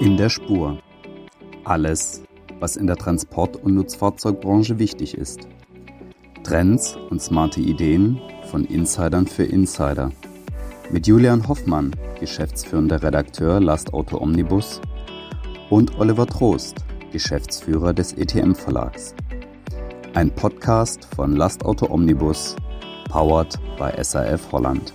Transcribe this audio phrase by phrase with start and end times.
[0.00, 0.78] In der Spur.
[1.64, 2.22] Alles,
[2.58, 5.46] was in der Transport- und Nutzfahrzeugbranche wichtig ist.
[6.42, 8.18] Trends und smarte Ideen
[8.50, 10.10] von Insidern für Insider.
[10.90, 14.80] Mit Julian Hoffmann, geschäftsführender Redakteur Last Auto Omnibus,
[15.68, 16.76] und Oliver Trost,
[17.12, 19.14] Geschäftsführer des ETM Verlags.
[20.14, 22.56] Ein Podcast von Last Auto Omnibus,
[23.10, 24.94] powered by SAF Holland.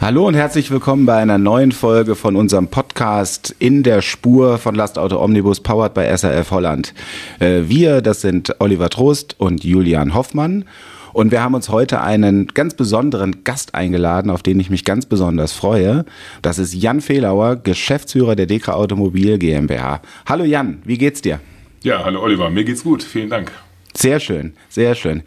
[0.00, 4.74] Hallo und herzlich willkommen bei einer neuen Folge von unserem Podcast In der Spur von
[4.74, 6.94] Lastauto Omnibus, powered by SRF Holland.
[7.38, 10.64] Äh, wir, das sind Oliver Trost und Julian Hoffmann.
[11.12, 15.04] Und wir haben uns heute einen ganz besonderen Gast eingeladen, auf den ich mich ganz
[15.04, 16.06] besonders freue.
[16.40, 20.00] Das ist Jan Fehlauer, Geschäftsführer der Dekra Automobil GmbH.
[20.24, 21.40] Hallo Jan, wie geht's dir?
[21.82, 23.02] Ja, hallo Oliver, mir geht's gut.
[23.02, 23.52] Vielen Dank.
[23.92, 25.24] Sehr schön, sehr schön.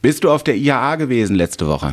[0.00, 1.92] Bist du auf der IAA gewesen letzte Woche?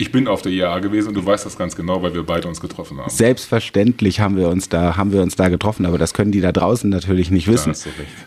[0.00, 2.46] Ich bin auf der IAA gewesen und du weißt das ganz genau, weil wir beide
[2.46, 3.10] uns getroffen haben.
[3.10, 6.52] Selbstverständlich haben wir uns da, haben wir uns da getroffen, aber das können die da
[6.52, 7.74] draußen natürlich nicht wissen.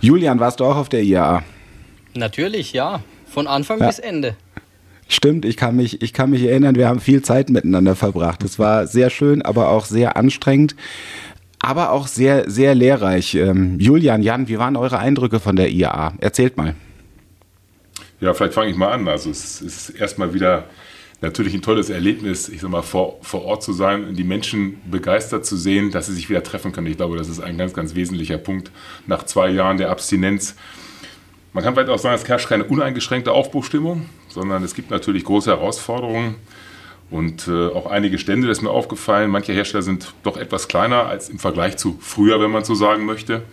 [0.01, 1.43] Julian, warst du auch auf der IAA?
[2.13, 3.01] Natürlich, ja.
[3.25, 3.87] Von Anfang ja.
[3.87, 4.35] bis Ende.
[5.07, 8.43] Stimmt, ich kann, mich, ich kann mich erinnern, wir haben viel Zeit miteinander verbracht.
[8.43, 10.75] Es war sehr schön, aber auch sehr anstrengend,
[11.59, 13.35] aber auch sehr, sehr lehrreich.
[13.35, 16.15] Ähm, Julian, Jan, wie waren eure Eindrücke von der IAA?
[16.19, 16.75] Erzählt mal.
[18.19, 19.07] Ja, vielleicht fange ich mal an.
[19.07, 20.65] Also es ist erstmal wieder
[21.21, 24.81] natürlich ein tolles Erlebnis, ich sag mal, vor, vor Ort zu sein und die Menschen
[24.89, 26.87] begeistert zu sehen, dass sie sich wieder treffen können.
[26.87, 28.71] Ich glaube, das ist ein ganz, ganz wesentlicher Punkt
[29.07, 30.55] nach zwei Jahren der Abstinenz.
[31.53, 35.49] Man kann vielleicht auch sagen, es herrscht keine uneingeschränkte Aufbruchstimmung, sondern es gibt natürlich große
[35.49, 36.35] Herausforderungen
[37.11, 39.29] und äh, auch einige Stände, das ist mir aufgefallen.
[39.29, 43.05] Manche Hersteller sind doch etwas kleiner als im Vergleich zu früher, wenn man so sagen
[43.05, 43.43] möchte.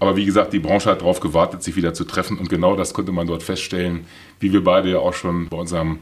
[0.00, 2.92] Aber wie gesagt, die Branche hat darauf gewartet, sich wieder zu treffen und genau das
[2.92, 4.06] konnte man dort feststellen,
[4.40, 6.00] wie wir beide ja auch schon bei unserem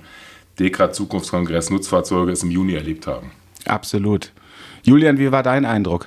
[0.63, 3.33] Dekra Zukunftskongress Nutzfahrzeuge es im Juni erlebt haben.
[3.65, 4.31] Absolut.
[4.85, 6.07] Julian, wie war dein Eindruck?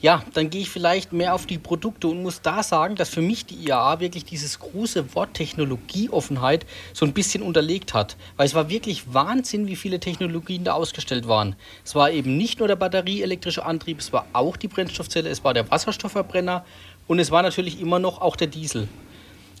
[0.00, 3.22] Ja, dann gehe ich vielleicht mehr auf die Produkte und muss da sagen, dass für
[3.22, 8.16] mich die IAA wirklich dieses große Wort Technologieoffenheit so ein bisschen unterlegt hat.
[8.36, 11.56] Weil es war wirklich Wahnsinn, wie viele Technologien da ausgestellt waren.
[11.84, 15.54] Es war eben nicht nur der batterieelektrische Antrieb, es war auch die Brennstoffzelle, es war
[15.54, 16.64] der Wasserstoffverbrenner
[17.08, 18.86] und es war natürlich immer noch auch der Diesel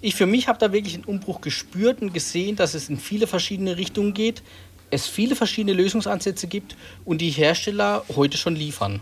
[0.04, 3.26] ich für mich habe da wirklich einen Umbruch gespürt und gesehen, dass es in viele
[3.26, 4.42] verschiedene Richtungen geht,
[4.90, 6.76] es viele verschiedene Lösungsansätze gibt
[7.06, 9.00] und die Hersteller heute schon liefern.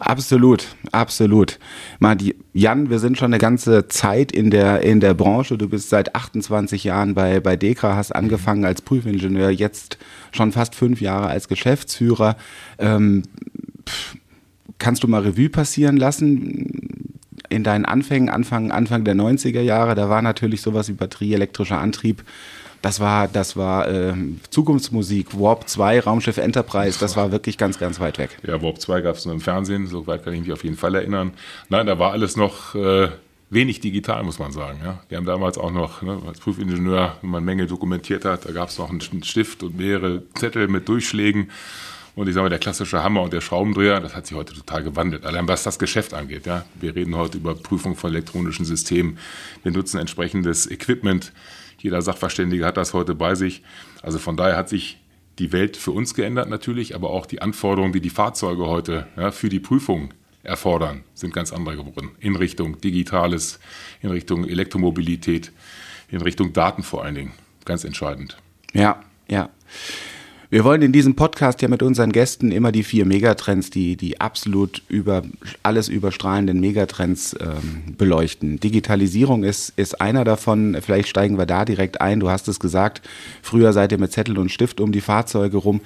[0.00, 1.60] Absolut, absolut.
[2.00, 5.56] Mal die, Jan, wir sind schon eine ganze Zeit in der, in der Branche.
[5.56, 9.96] Du bist seit 28 Jahren bei, bei Dekra, hast angefangen als Prüfingenieur, jetzt
[10.32, 12.36] schon fast fünf Jahre als Geschäftsführer.
[12.78, 13.22] Ähm,
[14.78, 17.01] kannst du mal Revue passieren lassen?
[17.52, 22.24] In deinen Anfängen, Anfang, Anfang der 90er Jahre, da war natürlich sowas wie batterieelektrischer Antrieb.
[22.82, 24.14] Das war, das war äh,
[24.50, 28.36] Zukunftsmusik, Warp 2, Raumschiff Enterprise, das war wirklich ganz, ganz weit weg.
[28.44, 30.76] Ja, Warp 2 gab es nur im Fernsehen, so weit kann ich mich auf jeden
[30.76, 31.32] Fall erinnern.
[31.68, 33.08] Nein, da war alles noch äh,
[33.50, 34.80] wenig digital, muss man sagen.
[34.82, 35.00] Ja.
[35.08, 38.70] Wir haben damals auch noch ne, als Prüfingenieur, wenn man Mängel dokumentiert hat, da gab
[38.70, 41.50] es noch einen Stift und mehrere Zettel mit Durchschlägen.
[42.14, 44.82] Und ich sage mal, der klassische Hammer und der Schraubendreher, das hat sich heute total
[44.82, 45.24] gewandelt.
[45.24, 46.46] Allein was das Geschäft angeht.
[46.46, 46.64] Ja.
[46.74, 49.18] Wir reden heute über Prüfung von elektronischen Systemen.
[49.62, 51.32] Wir nutzen entsprechendes Equipment.
[51.78, 53.62] Jeder Sachverständige hat das heute bei sich.
[54.02, 54.98] Also von daher hat sich
[55.38, 59.30] die Welt für uns geändert natürlich, aber auch die Anforderungen, die die Fahrzeuge heute ja,
[59.30, 60.12] für die Prüfung
[60.42, 62.10] erfordern, sind ganz andere geworden.
[62.20, 63.58] In Richtung Digitales,
[64.02, 65.50] in Richtung Elektromobilität,
[66.10, 67.32] in Richtung Daten vor allen Dingen.
[67.64, 68.36] Ganz entscheidend.
[68.74, 69.48] Ja, ja.
[70.52, 74.20] Wir wollen in diesem Podcast ja mit unseren Gästen immer die vier Megatrends, die, die
[74.20, 75.22] absolut über
[75.62, 78.60] alles überstrahlenden Megatrends ähm, beleuchten.
[78.60, 80.76] Digitalisierung ist, ist einer davon.
[80.82, 82.20] Vielleicht steigen wir da direkt ein.
[82.20, 83.00] Du hast es gesagt,
[83.40, 85.80] früher seid ihr mit Zettel und Stift um die Fahrzeuge rum.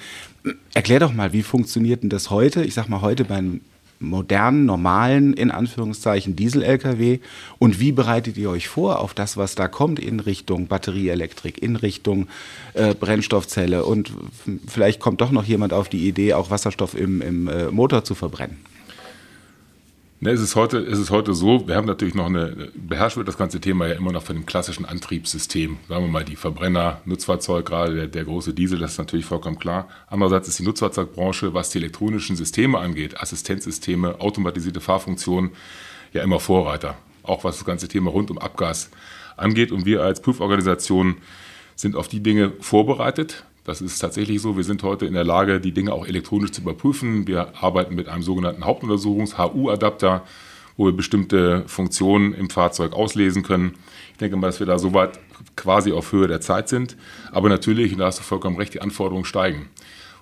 [0.75, 2.65] Erklär doch mal, wie funktioniert denn das heute?
[2.65, 3.61] Ich sag mal, heute beim
[3.99, 7.21] modernen, normalen, in Anführungszeichen, Diesel-Lkw?
[7.59, 11.77] Und wie bereitet ihr euch vor auf das, was da kommt in Richtung Batterieelektrik, in
[11.77, 12.29] Richtung
[12.75, 13.85] äh, Brennstoffzelle?
[13.85, 14.13] Und
[14.67, 18.15] vielleicht kommt doch noch jemand auf die Idee, auch Wasserstoff im, im äh, Motor zu
[18.15, 18.57] verbrennen.
[20.19, 23.29] Ne, es, ist heute, es ist heute so, wir haben natürlich noch eine, beherrscht wird
[23.29, 25.77] das ganze Thema ja immer noch von dem klassischen Antriebssystem.
[25.89, 29.59] Sagen wir mal, die Verbrenner, Nutzfahrzeug, gerade der, der große Diesel, das ist natürlich vollkommen
[29.59, 29.89] klar.
[30.07, 35.51] Andererseits ist die Nutzfahrzeugbranche, was die elektronischen Systeme angeht, Assistenzsysteme, automatisierte Fahrfunktionen,
[36.15, 36.97] ja immer Vorreiter.
[37.23, 38.89] Auch was das ganze Thema rund um Abgas
[39.37, 39.71] angeht.
[39.71, 41.17] Und wir als Prüforganisation
[41.75, 43.45] sind auf die Dinge vorbereitet.
[43.67, 44.57] Das ist tatsächlich so.
[44.57, 47.27] Wir sind heute in der Lage, die Dinge auch elektronisch zu überprüfen.
[47.27, 50.23] Wir arbeiten mit einem sogenannten Hauptuntersuchungs-HU-Adapter,
[50.77, 53.75] wo wir bestimmte Funktionen im Fahrzeug auslesen können.
[54.13, 55.19] Ich denke mal, dass wir da soweit
[55.57, 56.97] quasi auf Höhe der Zeit sind.
[57.33, 59.69] Aber natürlich, und da hast du vollkommen recht, die Anforderungen steigen.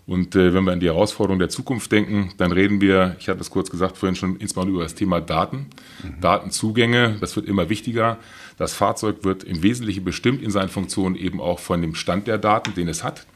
[0.07, 3.41] Und äh, wenn wir an die Herausforderungen der Zukunft denken, dann reden wir, ich hatte
[3.41, 5.67] es kurz gesagt vorhin schon, insbesondere über das Thema Daten,
[6.03, 6.21] mhm.
[6.21, 8.19] Datenzugänge, das wird immer wichtiger.
[8.57, 12.39] Das Fahrzeug wird im Wesentlichen bestimmt in seinen Funktionen eben auch von dem Stand der
[12.39, 13.27] Daten, den es hat.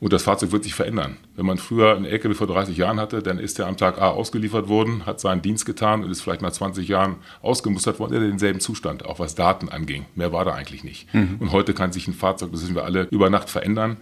[0.00, 1.16] Und das Fahrzeug wird sich verändern.
[1.36, 4.08] Wenn man früher einen LKW vor 30 Jahren hatte, dann ist er am Tag A
[4.08, 8.28] ausgeliefert worden, hat seinen Dienst getan und ist vielleicht nach 20 Jahren ausgemustert worden, in
[8.28, 10.04] denselben Zustand, auch was Daten anging.
[10.14, 11.12] Mehr war da eigentlich nicht.
[11.14, 11.36] Mhm.
[11.38, 13.96] Und heute kann sich ein Fahrzeug, das wissen wir alle, über Nacht verändern.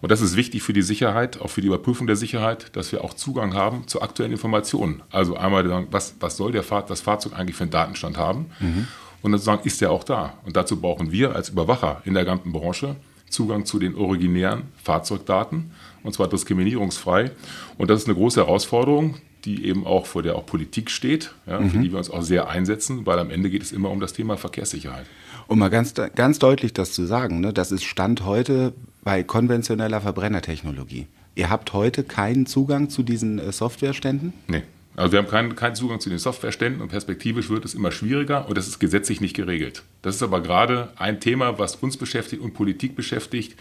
[0.00, 3.04] Und das ist wichtig für die Sicherheit, auch für die Überprüfung der Sicherheit, dass wir
[3.04, 5.02] auch Zugang haben zu aktuellen Informationen.
[5.10, 8.46] Also einmal sagen, was, was soll der Fahr das Fahrzeug eigentlich für einen Datenstand haben?
[8.58, 8.88] Mhm.
[9.22, 10.34] Und dann sagen, ist der auch da?
[10.44, 12.96] Und dazu brauchen wir als Überwacher in der ganzen Branche
[13.30, 15.70] Zugang zu den originären Fahrzeugdaten,
[16.02, 17.30] und zwar diskriminierungsfrei.
[17.78, 21.58] Und das ist eine große Herausforderung, die eben auch vor der auch Politik steht, ja,
[21.58, 21.70] mhm.
[21.70, 24.12] für die wir uns auch sehr einsetzen, weil am Ende geht es immer um das
[24.12, 25.06] Thema Verkehrssicherheit.
[25.48, 28.72] Um mal ganz, ganz deutlich das zu sagen, ne, das ist Stand heute
[29.02, 31.06] bei konventioneller Verbrennertechnologie.
[31.34, 34.32] Ihr habt heute keinen Zugang zu diesen äh, Softwareständen?
[34.46, 34.62] Nee.
[34.94, 38.48] Also wir haben keinen, keinen Zugang zu den Softwareständen und perspektivisch wird es immer schwieriger
[38.48, 39.82] und das ist gesetzlich nicht geregelt.
[40.02, 43.58] Das ist aber gerade ein Thema, was uns beschäftigt und Politik beschäftigt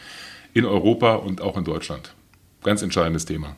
[0.53, 2.13] in Europa und auch in Deutschland.
[2.63, 3.55] Ganz entscheidendes Thema.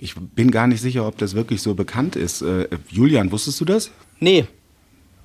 [0.00, 2.40] Ich bin gar nicht sicher, ob das wirklich so bekannt ist.
[2.40, 3.90] Äh, Julian, wusstest du das?
[4.18, 4.46] Nee,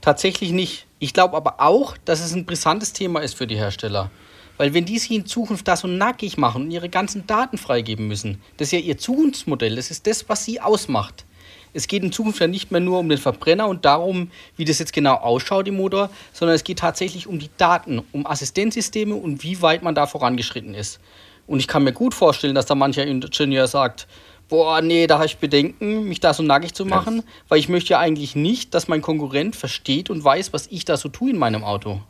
[0.02, 0.88] tatsächlich nicht.
[1.00, 4.12] Ich glaube aber auch, dass es ein brisantes Thema ist für die Hersteller.
[4.58, 8.08] Weil wenn die sich in Zukunft da so nackig machen und ihre ganzen Daten freigeben
[8.08, 11.26] müssen, das ist ja ihr Zukunftsmodell, das ist das, was sie ausmacht.
[11.74, 14.80] Es geht in Zukunft ja nicht mehr nur um den Verbrenner und darum, wie das
[14.80, 19.44] jetzt genau ausschaut im Motor, sondern es geht tatsächlich um die Daten, um Assistenzsysteme und
[19.44, 21.00] wie weit man da vorangeschritten ist.
[21.46, 24.08] Und ich kann mir gut vorstellen, dass da mancher Ingenieur sagt,
[24.50, 27.92] boah, nee, da habe ich Bedenken, mich da so nackig zu machen, weil ich möchte
[27.92, 31.38] ja eigentlich nicht, dass mein Konkurrent versteht und weiß, was ich da so tue in
[31.38, 32.02] meinem Auto.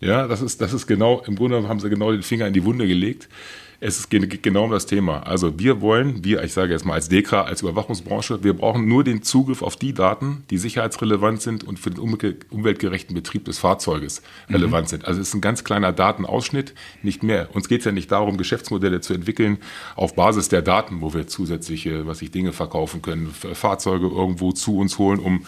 [0.00, 2.64] Ja, das ist, das ist genau, im Grunde haben sie genau den Finger in die
[2.64, 3.28] Wunde gelegt.
[3.80, 5.20] Es geht genau um das Thema.
[5.20, 9.04] Also wir wollen, wir, ich sage jetzt mal als DEKRA, als Überwachungsbranche, wir brauchen nur
[9.04, 14.22] den Zugriff auf die Daten, die sicherheitsrelevant sind und für den umweltgerechten Betrieb des Fahrzeuges
[14.48, 14.56] mhm.
[14.56, 15.04] relevant sind.
[15.04, 17.54] Also es ist ein ganz kleiner Datenausschnitt, nicht mehr.
[17.54, 19.58] Uns geht es ja nicht darum, Geschäftsmodelle zu entwickeln
[19.94, 24.76] auf Basis der Daten, wo wir zusätzliche, was ich Dinge verkaufen können, Fahrzeuge irgendwo zu
[24.76, 25.46] uns holen, um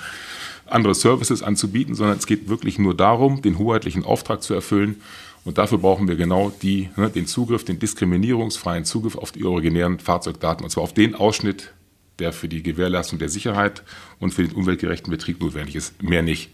[0.66, 5.00] andere Services anzubieten, sondern es geht wirklich nur darum, den hoheitlichen Auftrag zu erfüllen.
[5.44, 9.98] Und dafür brauchen wir genau die, ne, den Zugriff, den diskriminierungsfreien Zugriff auf die originären
[9.98, 10.64] Fahrzeugdaten.
[10.64, 11.72] Und zwar auf den Ausschnitt,
[12.18, 13.82] der für die Gewährleistung der Sicherheit
[14.18, 16.02] und für den umweltgerechten Betrieb notwendig ist.
[16.02, 16.50] Mehr nicht.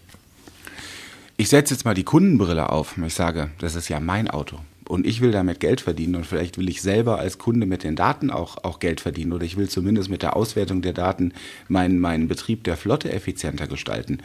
[1.35, 2.97] Ich setze jetzt mal die Kundenbrille auf.
[3.05, 6.57] Ich sage, das ist ja mein Auto und ich will damit Geld verdienen und vielleicht
[6.57, 9.69] will ich selber als Kunde mit den Daten auch, auch Geld verdienen oder ich will
[9.69, 11.33] zumindest mit der Auswertung der Daten
[11.67, 14.19] meinen, meinen Betrieb der Flotte effizienter gestalten.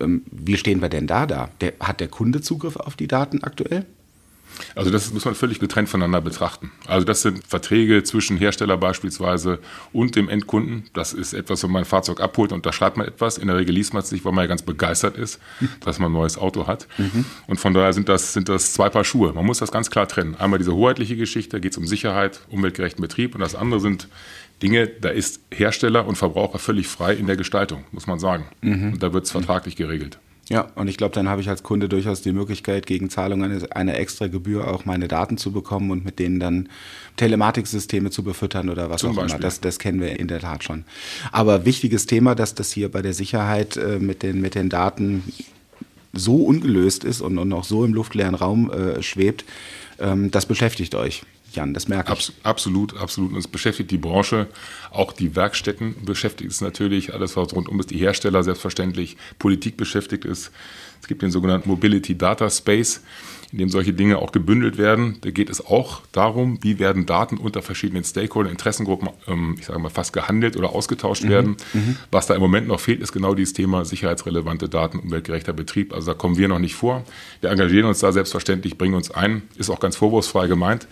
[0.00, 1.50] Ähm, wie stehen wir denn da da?
[1.60, 3.84] Der, hat der Kunde Zugriff auf die Daten aktuell?
[4.74, 6.70] Also das muss man völlig getrennt voneinander betrachten.
[6.86, 9.58] Also das sind Verträge zwischen Hersteller beispielsweise
[9.92, 10.84] und dem Endkunden.
[10.94, 13.38] Das ist etwas, wenn man ein Fahrzeug abholt, unterschreibt man etwas.
[13.38, 15.40] In der Regel liest man es nicht, weil man ja ganz begeistert ist,
[15.80, 16.86] dass man ein neues Auto hat.
[16.98, 17.24] Mhm.
[17.46, 19.32] Und von daher sind das, sind das zwei Paar Schuhe.
[19.32, 20.34] Man muss das ganz klar trennen.
[20.36, 24.08] Einmal diese hoheitliche Geschichte, geht es um Sicherheit, umweltgerechten Betrieb und das andere sind
[24.62, 28.46] Dinge, da ist Hersteller und Verbraucher völlig frei in der Gestaltung, muss man sagen.
[28.60, 28.94] Mhm.
[28.94, 30.18] Und da wird es vertraglich geregelt.
[30.48, 33.60] Ja, und ich glaube, dann habe ich als Kunde durchaus die Möglichkeit, gegen Zahlung einer
[33.76, 36.68] eine extra Gebühr auch meine Daten zu bekommen und mit denen dann
[37.16, 39.34] Telematiksysteme zu befüttern oder was Zum auch Beispiel.
[39.34, 39.40] immer.
[39.40, 40.84] Das, das kennen wir in der Tat schon.
[41.32, 45.22] Aber wichtiges Thema, dass das hier bei der Sicherheit äh, mit, den, mit den Daten
[46.14, 49.44] so ungelöst ist und, und auch so im luftleeren Raum äh, schwebt,
[49.98, 51.24] ähm, das beschäftigt euch.
[51.58, 52.32] Jan, das merke ich.
[52.44, 53.32] absolut, absolut.
[53.32, 54.46] Und es beschäftigt die Branche,
[54.92, 60.24] auch die Werkstätten beschäftigt es natürlich, alles was rundum ist, die Hersteller selbstverständlich, Politik beschäftigt
[60.24, 60.52] ist.
[61.00, 63.02] Es gibt den sogenannten Mobility Data Space,
[63.50, 65.16] in dem solche Dinge auch gebündelt werden.
[65.22, 69.80] Da geht es auch darum, wie werden Daten unter verschiedenen Stakeholder, Interessengruppen, ähm, ich sage
[69.80, 71.28] mal fast gehandelt oder ausgetauscht mhm.
[71.28, 71.56] werden.
[71.72, 71.96] Mhm.
[72.12, 75.92] Was da im Moment noch fehlt, ist genau dieses Thema sicherheitsrelevante Daten, umweltgerechter Betrieb.
[75.92, 77.04] Also da kommen wir noch nicht vor.
[77.40, 80.86] Wir engagieren uns da selbstverständlich, bringen uns ein, ist auch ganz vorwurfsfrei gemeint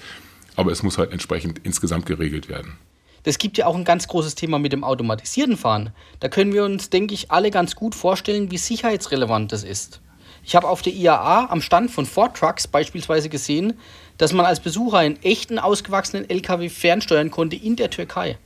[0.57, 2.79] aber es muss halt entsprechend insgesamt geregelt werden.
[3.23, 5.91] Das gibt ja auch ein ganz großes Thema mit dem automatisierten Fahren.
[6.21, 10.01] Da können wir uns, denke ich, alle ganz gut vorstellen, wie sicherheitsrelevant das ist.
[10.45, 13.75] Ich habe auf der IAA am Stand von Ford Trucks beispielsweise gesehen,
[14.17, 18.39] dass man als Besucher einen echten ausgewachsenen LKW fernsteuern konnte in der Türkei.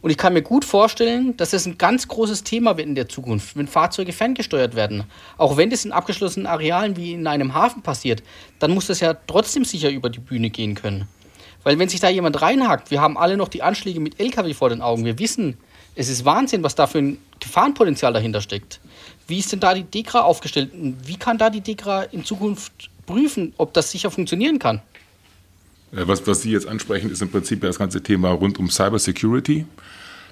[0.00, 3.08] Und ich kann mir gut vorstellen, dass das ein ganz großes Thema wird in der
[3.08, 5.04] Zukunft, wenn Fahrzeuge ferngesteuert werden.
[5.38, 8.24] Auch wenn das in abgeschlossenen Arealen wie in einem Hafen passiert,
[8.58, 11.06] dann muss das ja trotzdem sicher über die Bühne gehen können.
[11.64, 14.68] Weil wenn sich da jemand reinhackt, wir haben alle noch die Anschläge mit LKW vor
[14.68, 15.56] den Augen, wir wissen,
[15.94, 18.80] es ist Wahnsinn, was da für ein Gefahrenpotenzial dahinter steckt.
[19.26, 20.70] Wie ist denn da die DEKRA aufgestellt?
[20.72, 24.80] Wie kann da die DEKRA in Zukunft prüfen, ob das sicher funktionieren kann?
[25.92, 29.66] Äh, was, was Sie jetzt ansprechen, ist im Prinzip das ganze Thema rund um Cybersecurity.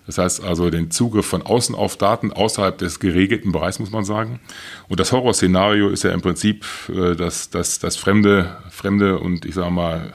[0.06, 4.04] Das heißt also den Zugriff von außen auf Daten außerhalb des geregelten Bereichs, muss man
[4.04, 4.40] sagen.
[4.88, 9.54] Und das Horrorszenario ist ja im Prinzip, äh, dass, dass, dass fremde, fremde und ich
[9.54, 10.12] sage mal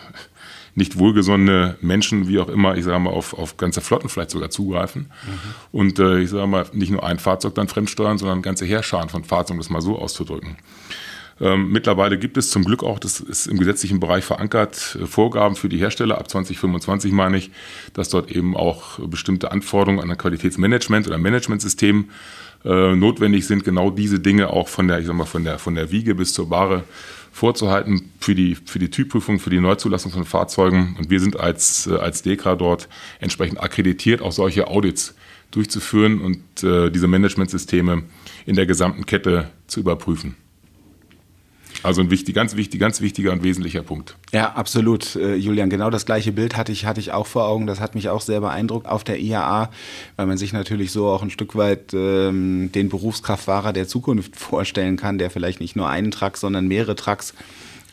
[0.75, 4.50] nicht wohlgesonnene Menschen, wie auch immer, ich sage mal, auf, auf ganze Flotten vielleicht sogar
[4.50, 5.03] zugreifen.
[5.03, 5.39] Mhm.
[5.72, 9.24] Und äh, ich sage mal, nicht nur ein Fahrzeug dann fremdsteuern, sondern ganze Heerscharen von
[9.24, 10.58] Fahrzeugen, das mal so auszudrücken.
[11.41, 15.55] Ähm, mittlerweile gibt es zum Glück auch, das ist im gesetzlichen Bereich verankert, äh, Vorgaben
[15.55, 17.51] für die Hersteller ab 2025 meine ich,
[17.94, 22.10] dass dort eben auch bestimmte Anforderungen an ein Qualitätsmanagement oder Managementsystem
[22.63, 25.75] äh, notwendig sind, genau diese Dinge auch von der, ich sag mal, von der, von
[25.75, 26.84] der Wiege bis zur Ware
[27.36, 30.96] vorzuhalten für die, für die Typprüfung, für die Neuzulassung von Fahrzeugen.
[30.98, 32.88] Und wir sind als, äh, als DEKRA dort
[33.20, 35.15] entsprechend akkreditiert, auch solche Audits
[35.51, 38.04] durchzuführen und äh, diese Managementsysteme
[38.46, 40.38] in der gesamten Kette zu überprüfen.
[41.86, 44.15] Also ein wichtig, ganz wichtig, ganz wichtiger und wesentlicher Punkt.
[44.32, 45.70] Ja, absolut, äh, Julian.
[45.70, 47.68] Genau das gleiche Bild hatte ich, hatte ich auch vor Augen.
[47.68, 49.70] Das hat mich auch sehr beeindruckt auf der IAA,
[50.15, 54.98] weil man sich natürlich so auch ein Stück weit ähm, den Berufskraftfahrer der Zukunft vorstellen
[54.98, 57.36] kann, der vielleicht nicht nur einen Truck, sondern mehrere Trucks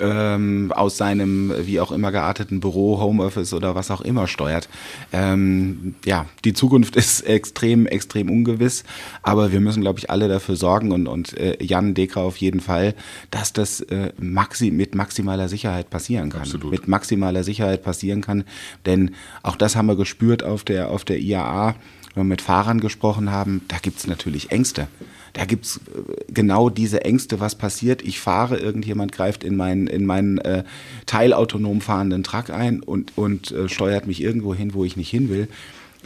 [0.03, 4.69] ähm, aus seinem wie auch immer gearteten Büro, Homeoffice oder was auch immer steuert.
[5.13, 8.85] Ähm, ja, die Zukunft ist extrem, extrem ungewiss,
[9.23, 12.61] aber wir müssen, glaube ich, alle dafür sorgen und, und äh, Jan Dekra auf jeden
[12.61, 12.95] Fall,
[13.31, 16.43] dass das äh, maxi mit maximaler Sicherheit passieren kann.
[16.43, 16.71] Absolut.
[16.71, 18.45] Mit maximaler Sicherheit passieren kann,
[18.85, 21.77] denn auch das haben wir gespürt auf der, auf der IAA,
[22.15, 24.89] wenn wir mit Fahrern gesprochen haben, da gibt es natürlich Ängste
[25.33, 28.03] da gibt's äh, genau diese Ängste, was passiert.
[28.03, 30.65] Ich fahre, irgendjemand greift in meinen, in meinen äh,
[31.07, 35.29] teilautonom fahrenden Truck ein und, und äh, steuert mich irgendwo hin, wo ich nicht hin
[35.29, 35.49] will.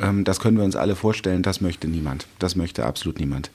[0.01, 2.27] Ähm, das können wir uns alle vorstellen, das möchte niemand.
[2.39, 3.51] Das möchte absolut niemand.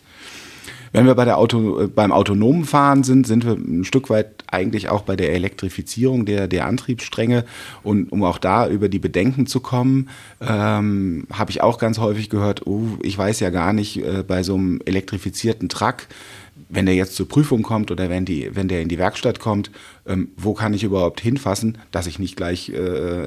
[0.91, 4.43] Wenn wir bei der Auto, äh, beim autonomen Fahren sind, sind wir ein Stück weit
[4.48, 7.45] eigentlich auch bei der Elektrifizierung der, der Antriebsstränge.
[7.83, 10.10] Und um auch da über die Bedenken zu kommen,
[10.41, 14.43] ähm, habe ich auch ganz häufig gehört, oh, ich weiß ja gar nicht, äh, bei
[14.43, 16.07] so einem elektrifizierten Truck,
[16.70, 19.72] wenn der jetzt zur Prüfung kommt oder wenn, die, wenn der in die Werkstatt kommt,
[20.06, 22.77] ähm, wo kann ich überhaupt hinfassen, dass ich nicht gleich äh,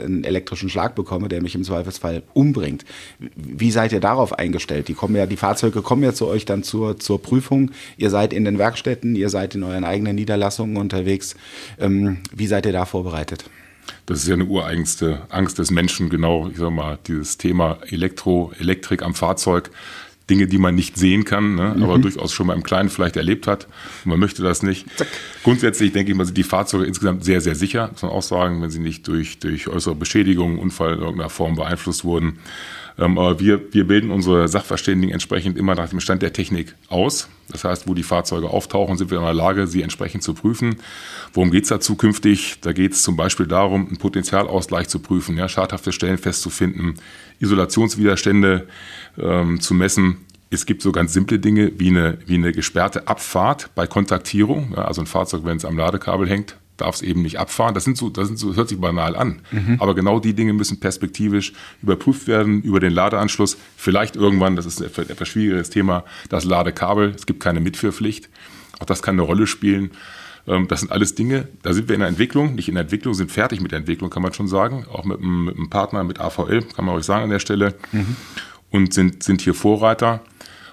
[0.05, 2.85] einen elektrischen Schlag bekomme, der mich im Zweifelsfall umbringt.
[3.19, 4.89] Wie seid ihr darauf eingestellt?
[4.89, 7.71] Die kommen ja, die Fahrzeuge kommen ja zu euch dann zur, zur Prüfung.
[7.97, 11.35] Ihr seid in den Werkstätten, ihr seid in euren eigenen Niederlassungen unterwegs.
[11.79, 13.45] Ähm, wie seid ihr da vorbereitet?
[14.07, 18.53] Das ist ja eine ureigenste Angst des Menschen, genau, ich sag mal, dieses Thema Elektro,
[18.59, 19.71] Elektrik am Fahrzeug.
[20.31, 21.83] Dinge, die man nicht sehen kann, ne, mhm.
[21.83, 23.67] aber durchaus schon mal im Kleinen vielleicht erlebt hat.
[24.05, 24.87] Man möchte das nicht.
[24.97, 25.09] Zack.
[25.43, 28.63] Grundsätzlich denke ich mal, sind die Fahrzeuge insgesamt sehr, sehr sicher, muss man auch sagen,
[28.63, 32.39] wenn sie nicht durch, durch äußere Beschädigungen, Unfall in irgendeiner Form beeinflusst wurden.
[32.99, 37.29] Ähm, aber wir, wir bilden unsere Sachverständigen entsprechend immer nach dem Stand der Technik aus.
[37.51, 40.77] Das heißt, wo die Fahrzeuge auftauchen, sind wir in der Lage, sie entsprechend zu prüfen.
[41.33, 42.59] Worum geht es da zukünftig?
[42.61, 46.95] Da geht es zum Beispiel darum, einen Potenzialausgleich zu prüfen, ja, schadhafte Stellen festzufinden,
[47.41, 48.67] Isolationswiderstände
[49.19, 50.19] ähm, zu messen.
[50.51, 54.75] Es gibt so ganz simple Dinge wie eine, wie eine gesperrte Abfahrt bei Kontaktierung.
[54.77, 57.75] Ja, also ein Fahrzeug, wenn es am Ladekabel hängt, darf es eben nicht abfahren.
[57.75, 59.41] Das sind so, das sind so, hört sich banal an.
[59.51, 59.77] Mhm.
[59.81, 61.53] Aber genau die Dinge müssen perspektivisch
[61.83, 63.57] überprüft werden über den Ladeanschluss.
[63.77, 67.13] Vielleicht irgendwann, das ist ein etwas schwieriges Thema, das Ladekabel.
[67.17, 68.29] Es gibt keine Mitführpflicht.
[68.81, 69.91] Auch das kann eine Rolle spielen.
[70.47, 73.15] Ähm, das sind alles Dinge, da sind wir in der Entwicklung, nicht in der Entwicklung,
[73.15, 74.85] sind fertig mit der Entwicklung, kann man schon sagen.
[74.93, 77.75] Auch mit einem, mit einem Partner, mit AVL, kann man euch sagen an der Stelle.
[77.93, 78.17] Mhm.
[78.75, 80.21] Und sind, sind hier Vorreiter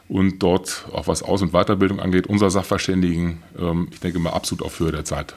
[0.09, 4.65] und dort auch was Aus- und Weiterbildung angeht, unser Sachverständigen, ähm, ich denke mal, absolut
[4.65, 5.35] auf Höhe der Zeit.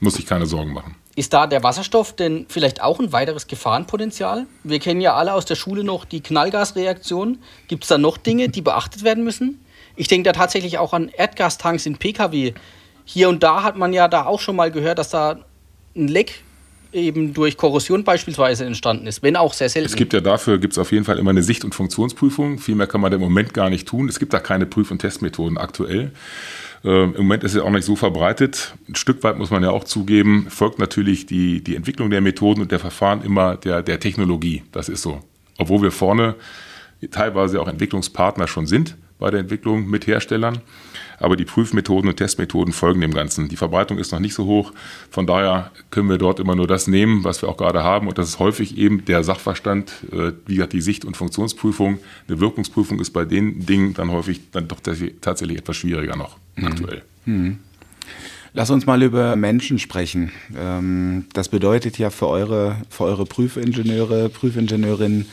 [0.00, 0.96] Muss ich keine Sorgen machen.
[1.14, 4.46] Ist da der Wasserstoff denn vielleicht auch ein weiteres Gefahrenpotenzial?
[4.64, 7.38] Wir kennen ja alle aus der Schule noch die Knallgasreaktion.
[7.68, 9.64] Gibt es da noch Dinge, die beachtet werden müssen?
[9.94, 12.54] Ich denke da tatsächlich auch an Erdgastanks in Pkw.
[13.04, 15.38] Hier und da hat man ja da auch schon mal gehört, dass da
[15.94, 16.42] ein Leck
[16.94, 19.86] eben durch Korrosion beispielsweise entstanden ist, wenn auch sehr selten.
[19.86, 22.58] Es gibt ja dafür, gibt es auf jeden Fall immer eine Sicht- und Funktionsprüfung.
[22.58, 24.08] Viel mehr kann man im Moment gar nicht tun.
[24.08, 26.12] Es gibt da keine Prüf- und Testmethoden aktuell.
[26.84, 28.74] Ähm, Im Moment ist es auch nicht so verbreitet.
[28.88, 32.60] Ein Stück weit muss man ja auch zugeben, folgt natürlich die, die Entwicklung der Methoden
[32.60, 34.62] und der Verfahren immer der, der Technologie.
[34.72, 35.20] Das ist so.
[35.58, 36.34] Obwohl wir vorne
[37.10, 40.60] teilweise auch Entwicklungspartner schon sind bei der Entwicklung mit Herstellern.
[41.18, 43.48] Aber die Prüfmethoden und Testmethoden folgen dem Ganzen.
[43.48, 44.72] Die Verbreitung ist noch nicht so hoch.
[45.10, 48.08] Von daher können wir dort immer nur das nehmen, was wir auch gerade haben.
[48.08, 51.98] Und das ist häufig eben der Sachverstand, äh, wie gesagt, die Sicht- und Funktionsprüfung.
[52.28, 56.66] Eine Wirkungsprüfung ist bei den Dingen dann häufig dann doch tatsächlich etwas schwieriger noch mhm.
[56.66, 57.02] aktuell.
[57.26, 57.58] Mhm.
[58.56, 60.30] Lass uns mal über Menschen sprechen.
[60.56, 65.26] Ähm, das bedeutet ja für eure, für eure Prüfingenieure, Prüfingenieurinnen,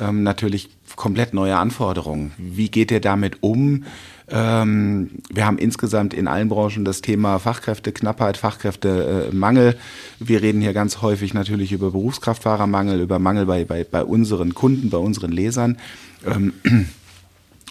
[0.00, 2.32] ähm, natürlich komplett neue Anforderungen.
[2.38, 3.84] Wie geht ihr damit um?
[4.28, 9.76] Ähm, wir haben insgesamt in allen Branchen das Thema Fachkräfteknappheit, Fachkräftemangel.
[10.18, 14.88] Wir reden hier ganz häufig natürlich über Berufskraftfahrermangel, über Mangel bei, bei, bei unseren Kunden,
[14.90, 15.78] bei unseren Lesern.
[16.26, 16.54] Ähm,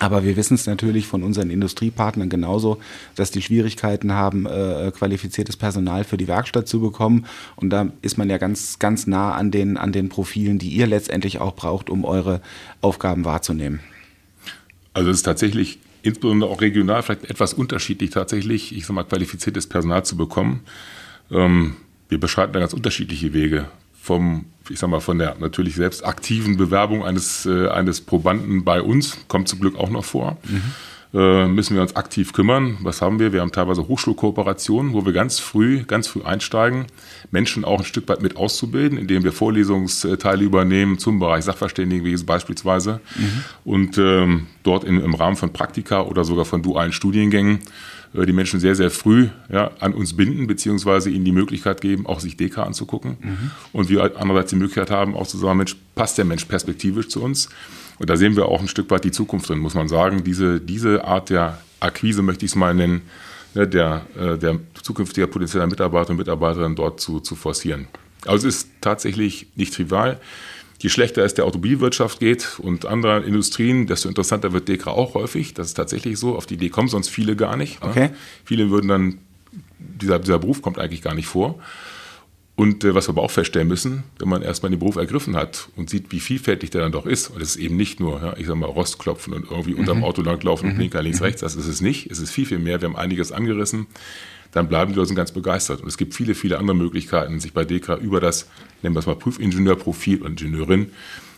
[0.03, 2.79] aber wir wissen es natürlich von unseren Industriepartnern genauso,
[3.15, 7.25] dass die Schwierigkeiten haben, äh, qualifiziertes Personal für die Werkstatt zu bekommen.
[7.55, 10.87] Und da ist man ja ganz, ganz nah an den, an den Profilen, die ihr
[10.87, 12.41] letztendlich auch braucht, um eure
[12.81, 13.79] Aufgaben wahrzunehmen.
[14.93, 19.67] Also es ist tatsächlich insbesondere auch regional vielleicht etwas unterschiedlich tatsächlich, ich sag mal, qualifiziertes
[19.67, 20.61] Personal zu bekommen.
[21.31, 21.77] Ähm,
[22.09, 23.69] wir beschreiten da ganz unterschiedliche Wege.
[24.03, 28.81] Vom, ich sag mal, von der natürlich selbst aktiven Bewerbung eines, äh, eines Probanden bei
[28.81, 30.37] uns, kommt zum Glück auch noch vor.
[30.43, 30.73] Mhm
[31.13, 32.77] äh, müssen wir uns aktiv kümmern.
[32.81, 33.33] Was haben wir?
[33.33, 36.87] Wir haben teilweise Hochschulkooperationen, wo wir ganz früh, ganz früh einsteigen,
[37.29, 42.99] Menschen auch ein Stück weit mit auszubilden, indem wir Vorlesungsteile übernehmen zum Bereich Sachverständigenwesen beispielsweise
[43.15, 43.43] mhm.
[43.63, 47.59] und ähm, dort in, im Rahmen von Praktika oder sogar von dualen Studiengängen
[48.13, 52.19] die Menschen sehr, sehr früh ja, an uns binden, beziehungsweise ihnen die Möglichkeit geben, auch
[52.19, 53.17] sich DK anzugucken.
[53.19, 53.51] Mhm.
[53.71, 57.23] Und wir andererseits die Möglichkeit haben, auch zu sagen, Mensch, passt der Mensch perspektivisch zu
[57.23, 57.49] uns?
[57.99, 60.23] Und da sehen wir auch ein Stück weit die Zukunft drin, muss man sagen.
[60.23, 63.01] Diese, diese Art der Akquise möchte ich es mal nennen,
[63.55, 67.87] ne, der, äh, der zukünftiger potenzieller Mitarbeiter und Mitarbeiterinnen dort zu, zu forcieren.
[68.25, 70.19] Also es ist tatsächlich nicht trivial.
[70.83, 75.53] Je schlechter es der Automobilwirtschaft geht und anderen Industrien, desto interessanter wird DEKRA auch häufig.
[75.53, 76.35] Das ist tatsächlich so.
[76.35, 77.81] Auf die Idee kommen sonst viele gar nicht.
[77.81, 77.89] Ne?
[77.89, 78.09] Okay.
[78.43, 79.19] Viele würden dann,
[79.79, 81.57] dieser, dieser Beruf kommt eigentlich gar nicht vor.
[82.55, 85.69] Und äh, was wir aber auch feststellen müssen, wenn man erstmal den Beruf ergriffen hat
[85.77, 88.35] und sieht, wie vielfältig der dann doch ist, und es ist eben nicht nur, ja,
[88.35, 89.79] ich sag mal, Rostklopfen und irgendwie mhm.
[89.79, 90.79] unterm Auto langlaufen und mhm.
[90.79, 91.27] Blinker links, mhm.
[91.27, 92.11] rechts, das ist es nicht.
[92.11, 92.81] Es ist viel, viel mehr.
[92.81, 93.87] Wir haben einiges angerissen.
[94.53, 95.81] Dann bleiben die Leute ganz begeistert.
[95.81, 98.47] Und es gibt viele, viele andere Möglichkeiten, sich bei DEKRA über das,
[98.81, 100.91] nennen wir es mal, Prüfingenieurprofil und Ingenieurin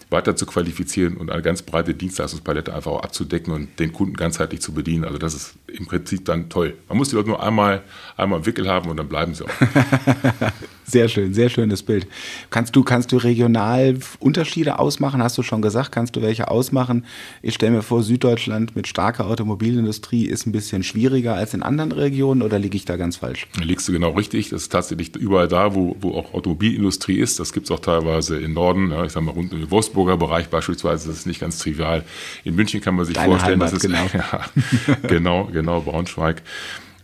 [0.10, 4.62] weiter zu qualifizieren und eine ganz breite Dienstleistungspalette einfach auch abzudecken und den Kunden ganzheitlich
[4.62, 5.04] zu bedienen.
[5.04, 6.76] Also das ist im Prinzip dann toll.
[6.88, 7.84] Man muss die Leute nur einmal,
[8.18, 9.50] einmal im Wickel haben und dann bleiben sie auch.
[10.86, 12.08] sehr schön, sehr schönes Bild.
[12.50, 15.24] Kannst du, kannst du regional Unterschiede ausmachen?
[15.24, 17.06] Hast du schon gesagt, kannst du welche ausmachen?
[17.42, 21.92] Ich stelle mir vor, Süddeutschland mit starker Automobilindustrie ist ein bisschen schwieriger als in anderen
[21.92, 23.48] Regionen oder liege ich da ganz falsch?
[23.58, 24.50] Da liegst du genau richtig.
[24.50, 27.40] Das ist tatsächlich überall da, wo, wo auch Automobilindustrie ist.
[27.40, 29.96] Das gibt es auch teilweise im Norden, ja, ich sage mal rund um die Wurst
[29.96, 32.04] Augsburger Bereich beispielsweise, das ist nicht ganz trivial.
[32.44, 34.06] In München kann man sich Deine vorstellen, Heimat, dass es genau.
[34.14, 34.46] ja,
[35.08, 36.42] genau, genau, Braunschweig.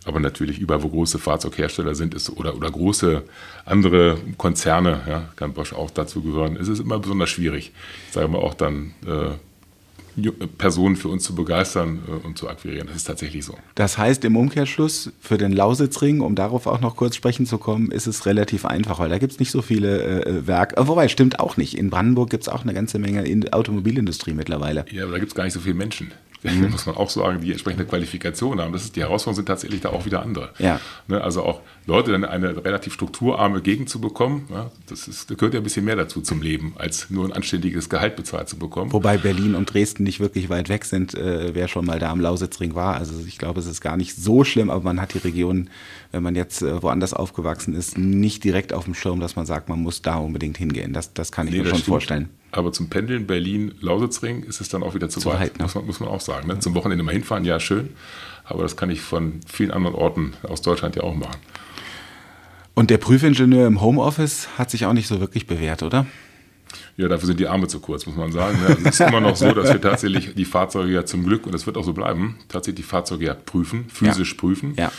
[0.04, 3.22] Aber natürlich überall, wo große Fahrzeughersteller sind ist, oder, oder große
[3.64, 7.72] andere Konzerne, ja, kann Bosch auch dazu gehören, ist es immer besonders schwierig,
[8.10, 9.36] sagen wir auch dann äh,
[10.58, 12.88] Personen für uns zu begeistern äh, und zu akquirieren.
[12.88, 13.56] Das ist tatsächlich so.
[13.74, 17.90] Das heißt im Umkehrschluss für den Lausitzring, um darauf auch noch kurz sprechen zu kommen,
[17.90, 20.76] ist es relativ einfach, weil da gibt es nicht so viele äh, Werke.
[20.76, 21.78] Äh, wobei, stimmt auch nicht.
[21.78, 24.84] In Brandenburg gibt es auch eine ganze Menge in Automobilindustrie mittlerweile.
[24.90, 26.70] Ja, aber da gibt es gar nicht so viele Menschen mhm.
[26.70, 28.72] muss man auch sagen, die entsprechende Qualifikation haben.
[28.72, 30.50] Das ist, die Herausforderungen sind tatsächlich da auch wieder andere.
[30.58, 30.80] Ja.
[31.08, 35.34] Ne, also auch Leute dann eine relativ strukturarme Gegend zu bekommen, ja, das, ist, da
[35.34, 38.56] gehört ja ein bisschen mehr dazu zum Leben, als nur ein anständiges Gehalt bezahlt zu
[38.56, 38.92] bekommen.
[38.92, 42.20] Wobei Berlin und Dresden nicht wirklich weit weg sind, äh, wer schon mal da am
[42.20, 42.96] Lausitzring war.
[42.96, 45.70] Also ich glaube, es ist gar nicht so schlimm, aber man hat die Region,
[46.12, 49.68] wenn man jetzt äh, woanders aufgewachsen ist, nicht direkt auf dem Schirm, dass man sagt,
[49.68, 50.92] man muss da unbedingt hingehen.
[50.92, 51.86] Das, das kann ich nee, mir schon stimmt.
[51.86, 52.28] vorstellen.
[52.52, 55.64] Aber zum Pendeln Berlin-Lausitzring ist es dann auch wieder zu, zu weit, weit ne?
[55.64, 56.48] muss, man, muss, man, auch sagen.
[56.48, 56.58] Ne?
[56.58, 57.90] Zum Wochenende mal hinfahren, ja, schön.
[58.44, 61.38] Aber das kann ich von vielen anderen Orten aus Deutschland ja auch machen.
[62.74, 66.06] Und der Prüfingenieur im Homeoffice hat sich auch nicht so wirklich bewährt, oder?
[66.96, 68.58] Ja, dafür sind die Arme zu kurz, muss man sagen.
[68.66, 71.52] Also es ist immer noch so, dass wir tatsächlich die Fahrzeuge ja zum Glück, und
[71.52, 74.38] das wird auch so bleiben, tatsächlich die Fahrzeuge ja prüfen, physisch ja.
[74.38, 74.74] prüfen.
[74.76, 74.92] Ja.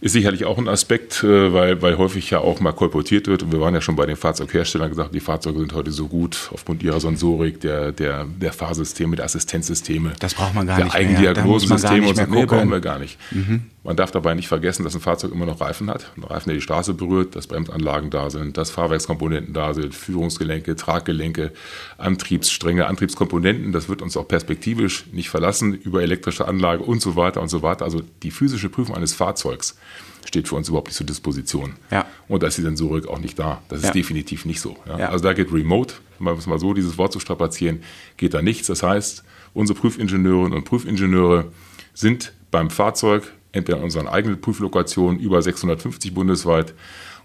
[0.00, 3.42] Ist sicherlich auch ein Aspekt, äh, weil, weil häufig ja auch mal kolportiert wird.
[3.42, 6.50] Und wir waren ja schon bei den Fahrzeugherstellern gesagt, die Fahrzeuge sind heute so gut
[6.52, 10.12] aufgrund ihrer Sensorik, der, der, der Fahrsysteme, der Assistenzsysteme.
[10.20, 11.02] Das braucht man gar der nicht mehr.
[11.02, 12.22] Eigendiagnosesysteme und so.
[12.28, 13.18] Nee, brauchen wir gar nicht.
[13.32, 13.62] Mhm.
[13.88, 16.12] Man darf dabei nicht vergessen, dass ein Fahrzeug immer noch Reifen hat.
[16.14, 20.76] Ein Reifen, der die Straße berührt, dass Bremsanlagen da sind, dass Fahrwerkskomponenten da sind, Führungsgelenke,
[20.76, 21.52] Traggelenke,
[21.96, 23.72] Antriebsstränge, Antriebskomponenten.
[23.72, 27.62] Das wird uns auch perspektivisch nicht verlassen über elektrische Anlage und so weiter und so
[27.62, 27.86] weiter.
[27.86, 29.78] Also die physische Prüfung eines Fahrzeugs
[30.26, 31.76] steht für uns überhaupt nicht zur Disposition.
[31.90, 32.04] Ja.
[32.28, 33.62] Und da ist die Sensorik auch nicht da.
[33.70, 33.92] Das ist ja.
[33.92, 34.76] definitiv nicht so.
[34.86, 34.98] Ja?
[34.98, 35.08] Ja.
[35.08, 35.94] Also da geht Remote,
[36.36, 37.80] es mal so dieses Wort zu strapazieren,
[38.18, 38.66] geht da nichts.
[38.66, 39.24] Das heißt,
[39.54, 41.46] unsere Prüfingenieurinnen und Prüfingenieure
[41.94, 46.74] sind beim Fahrzeug entweder in unseren eigenen Prüflokationen über 650 bundesweit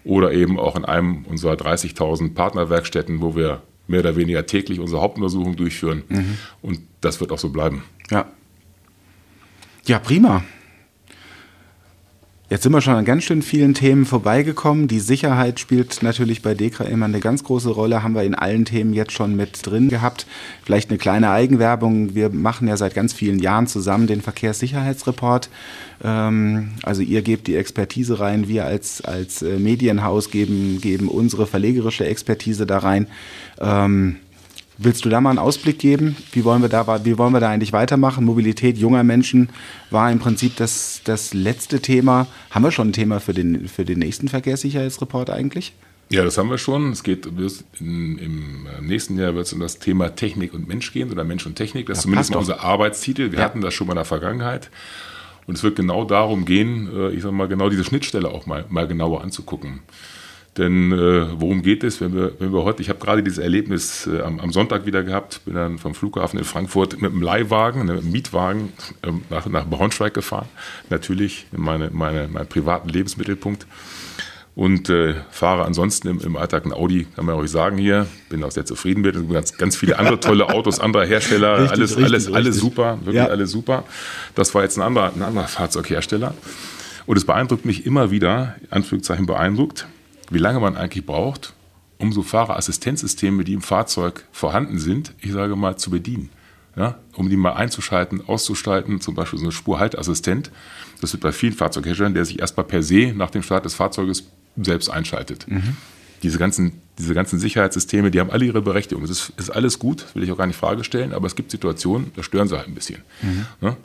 [0.04, 5.00] oder eben auch in einem unserer 30.000 Partnerwerkstätten, wo wir mehr oder weniger täglich unsere
[5.00, 6.02] Hauptuntersuchung durchführen.
[6.08, 6.38] Mhm.
[6.62, 7.82] Und das wird auch so bleiben.
[8.10, 8.26] Ja.
[9.86, 10.42] Ja, prima.
[12.54, 14.86] Jetzt sind wir schon an ganz schön vielen Themen vorbeigekommen.
[14.86, 18.64] Die Sicherheit spielt natürlich bei DEKRA immer eine ganz große Rolle, haben wir in allen
[18.64, 20.24] Themen jetzt schon mit drin gehabt.
[20.62, 22.14] Vielleicht eine kleine Eigenwerbung.
[22.14, 25.50] Wir machen ja seit ganz vielen Jahren zusammen den Verkehrssicherheitsreport.
[26.04, 31.48] Ähm, also ihr gebt die Expertise rein, wir als, als äh, Medienhaus geben, geben unsere
[31.48, 33.08] verlegerische Expertise da rein.
[34.76, 36.16] Willst du da mal einen Ausblick geben?
[36.32, 38.24] Wie wollen wir da, wie wollen wir da eigentlich weitermachen?
[38.24, 39.50] Mobilität junger Menschen
[39.90, 42.26] war im Prinzip das, das letzte Thema.
[42.50, 45.74] Haben wir schon ein Thema für den, für den nächsten Verkehrssicherheitsreport eigentlich?
[46.10, 46.90] Ja, das haben wir schon.
[46.90, 51.10] Es geht in, im nächsten Jahr wird es um das Thema Technik und Mensch gehen
[51.10, 51.86] oder Mensch und Technik.
[51.86, 53.30] Das ja, ist zumindest mal unser Arbeitstitel.
[53.30, 53.44] Wir ja.
[53.44, 54.70] hatten das schon mal in der Vergangenheit.
[55.46, 58.64] Und es wird genau darum gehen, äh, ich sage mal, genau diese Schnittstelle auch mal,
[58.68, 59.80] mal genauer anzugucken.
[60.56, 64.06] Denn äh, worum geht es, wenn wir, wenn wir heute, ich habe gerade dieses Erlebnis
[64.06, 67.80] äh, am, am, Sonntag wieder gehabt, bin dann vom Flughafen in Frankfurt mit einem Leihwagen,
[67.80, 70.48] einem Mietwagen äh, nach, nach Braunschweig gefahren,
[70.90, 73.66] natürlich in meine, meine, meinen privaten Lebensmittelpunkt
[74.54, 78.44] und äh, fahre ansonsten im, im Alltag ein Audi, kann man euch sagen hier, bin
[78.44, 82.04] auch sehr zufrieden mit, ganz, ganz viele andere tolle Autos, anderer Hersteller, richtig, alles, richtig,
[82.04, 82.36] alles, richtig.
[82.36, 83.26] alles super, wirklich ja.
[83.26, 83.84] alles super.
[84.36, 86.34] Das war jetzt ein anderer, ein anderer Fahrzeughersteller.
[87.06, 89.86] Und es beeindruckt mich immer wieder, Anführungszeichen beeindruckt,
[90.30, 91.54] wie lange man eigentlich braucht,
[91.98, 96.30] um so Fahrerassistenzsysteme, die im Fahrzeug vorhanden sind, ich sage mal, zu bedienen.
[96.76, 100.50] Ja, um die mal einzuschalten, auszuschalten, zum Beispiel so ein Spurhaltassistent.
[101.00, 104.24] Das wird bei vielen Fahrzeugherstellern, der sich erstmal per se nach dem Start des Fahrzeuges
[104.56, 105.46] selbst einschaltet.
[105.46, 105.76] Mhm.
[106.24, 109.04] Diese, ganzen, diese ganzen Sicherheitssysteme, die haben alle ihre Berechtigung.
[109.04, 111.36] Das ist, ist alles gut, das will ich auch gar nicht Frage stellen, aber es
[111.36, 113.02] gibt Situationen, da stören sie halt ein bisschen.
[113.22, 113.46] Mhm.
[113.60, 113.76] Ja?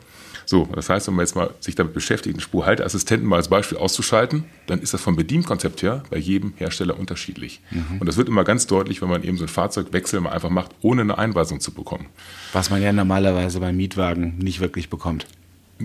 [0.50, 3.78] So, das heißt, wenn man jetzt mal sich damit beschäftigt, einen Spurhalteassistenten mal als Beispiel
[3.78, 7.60] auszuschalten, dann ist das vom Bedienkonzept her bei jedem Hersteller unterschiedlich.
[7.70, 7.98] Mhm.
[8.00, 10.72] Und das wird immer ganz deutlich, wenn man eben so einen Fahrzeugwechsel mal einfach macht,
[10.80, 12.06] ohne eine Einweisung zu bekommen.
[12.52, 15.24] Was man ja normalerweise beim Mietwagen nicht wirklich bekommt.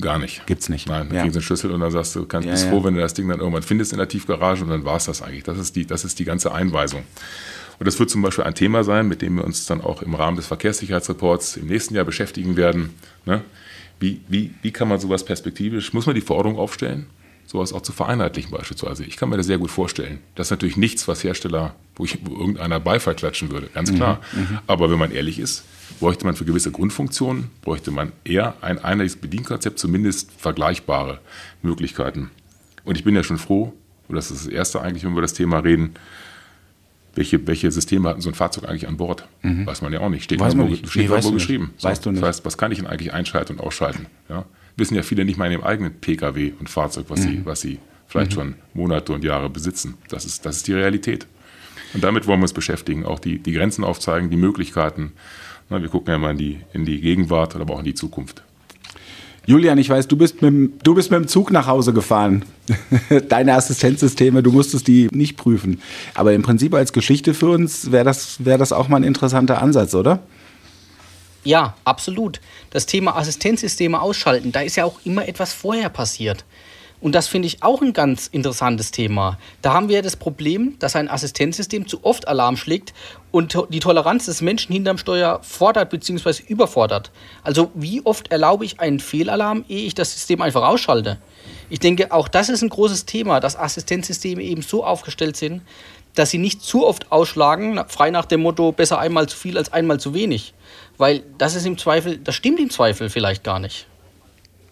[0.02, 0.48] Gar nicht.
[0.48, 0.90] Gibt's nicht.
[0.90, 1.22] Nein, dann ja.
[1.22, 3.14] kriegst du einen Schlüssel und dann sagst du, kannst, ja, bist froh, wenn du das
[3.14, 5.44] Ding dann irgendwann findest in der Tiefgarage und dann war es das eigentlich.
[5.44, 7.04] Das ist, die, das ist die ganze Einweisung.
[7.78, 10.16] Und das wird zum Beispiel ein Thema sein, mit dem wir uns dann auch im
[10.16, 12.96] Rahmen des Verkehrssicherheitsreports im nächsten Jahr beschäftigen werden.
[13.26, 13.44] Ne?
[14.00, 17.08] Wie, wie, wie kann man sowas perspektivisch, muss man die Forderung aufstellen,
[17.46, 19.06] sowas auch zu vereinheitlichen beispielsweise?
[19.06, 20.20] Ich kann mir das sehr gut vorstellen.
[20.36, 23.96] Das ist natürlich nichts, was Hersteller, wo, ich, wo irgendeiner Beifall klatschen würde, ganz mhm,
[23.96, 24.22] klar.
[24.34, 25.64] Mhm, Aber wenn man ehrlich ist,
[26.00, 31.20] bräuchte man für gewisse Grundfunktionen, bräuchte man eher ein einheitliches Bedienkonzept, zumindest vergleichbare
[31.62, 32.32] Möglichkeiten.
[32.84, 33.74] Und ich bin ja schon froh,
[34.08, 35.96] und das ist das Erste eigentlich, wenn wir über das Thema reden,
[37.16, 39.28] welche, welche Systeme hat so ein Fahrzeug eigentlich an Bord?
[39.42, 39.66] Mhm.
[39.66, 40.26] Weiß man ja auch nicht.
[40.26, 40.90] Steht weiß irgendwo, nicht.
[40.90, 41.74] Steht nee, irgendwo geschrieben.
[41.78, 42.22] So, weißt du nicht.
[42.22, 44.08] Das heißt, was kann ich denn eigentlich einschalten und ausschalten?
[44.30, 44.46] Ja?
[44.78, 47.24] Wissen ja viele nicht mal in dem eigenen Pkw und Fahrzeug, was, mhm.
[47.24, 48.36] sie, was sie vielleicht mhm.
[48.36, 49.96] schon Monate und Jahre besitzen.
[50.10, 51.26] Das ist, das ist die Realität.
[51.94, 55.14] Und damit wollen wir uns beschäftigen, auch die, die Grenzen aufzeigen, die Möglichkeiten.
[55.70, 58.44] Na, wir gucken ja mal in die, in die Gegenwart, aber auch in die Zukunft.
[59.48, 62.46] Julian, ich weiß, du bist mit, du bist mit dem Zug nach Hause gefahren.
[63.30, 65.82] Deine Assistenzsysteme, du musstest die nicht prüfen.
[66.16, 69.62] Aber im Prinzip als Geschichte für uns wäre das, wär das auch mal ein interessanter
[69.62, 70.20] Ansatz, oder?
[71.44, 72.42] Ja, absolut.
[72.72, 76.44] Das Thema Assistenzsysteme ausschalten, da ist ja auch immer etwas vorher passiert.
[77.06, 79.38] Und das finde ich auch ein ganz interessantes Thema.
[79.62, 82.96] Da haben wir das Problem, dass ein Assistenzsystem zu oft Alarm schlägt
[83.30, 86.42] und die Toleranz des Menschen hinterm Steuer fordert bzw.
[86.48, 87.12] überfordert.
[87.44, 91.20] Also wie oft erlaube ich einen Fehlalarm, ehe ich das System einfach ausschalte?
[91.70, 95.62] Ich denke, auch das ist ein großes Thema, dass Assistenzsysteme eben so aufgestellt sind,
[96.16, 99.72] dass sie nicht zu oft ausschlagen, frei nach dem Motto, besser einmal zu viel als
[99.72, 100.56] einmal zu wenig.
[100.98, 103.86] Weil das ist im Zweifel, das stimmt im Zweifel vielleicht gar nicht.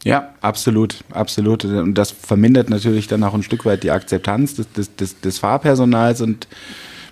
[0.03, 1.63] Ja, absolut, absolut.
[1.65, 5.39] Und das vermindert natürlich dann auch ein Stück weit die Akzeptanz des, des, des, des
[5.39, 6.47] Fahrpersonals und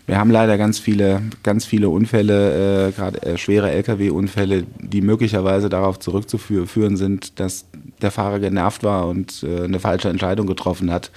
[0.08, 5.70] wir haben leider ganz viele, ganz viele Unfälle, äh, gerade äh, schwere Lkw-Unfälle, die möglicherweise
[5.70, 7.66] darauf zurückzuführen sind, dass
[8.02, 11.12] der Fahrer genervt war und äh, eine falsche Entscheidung getroffen hat,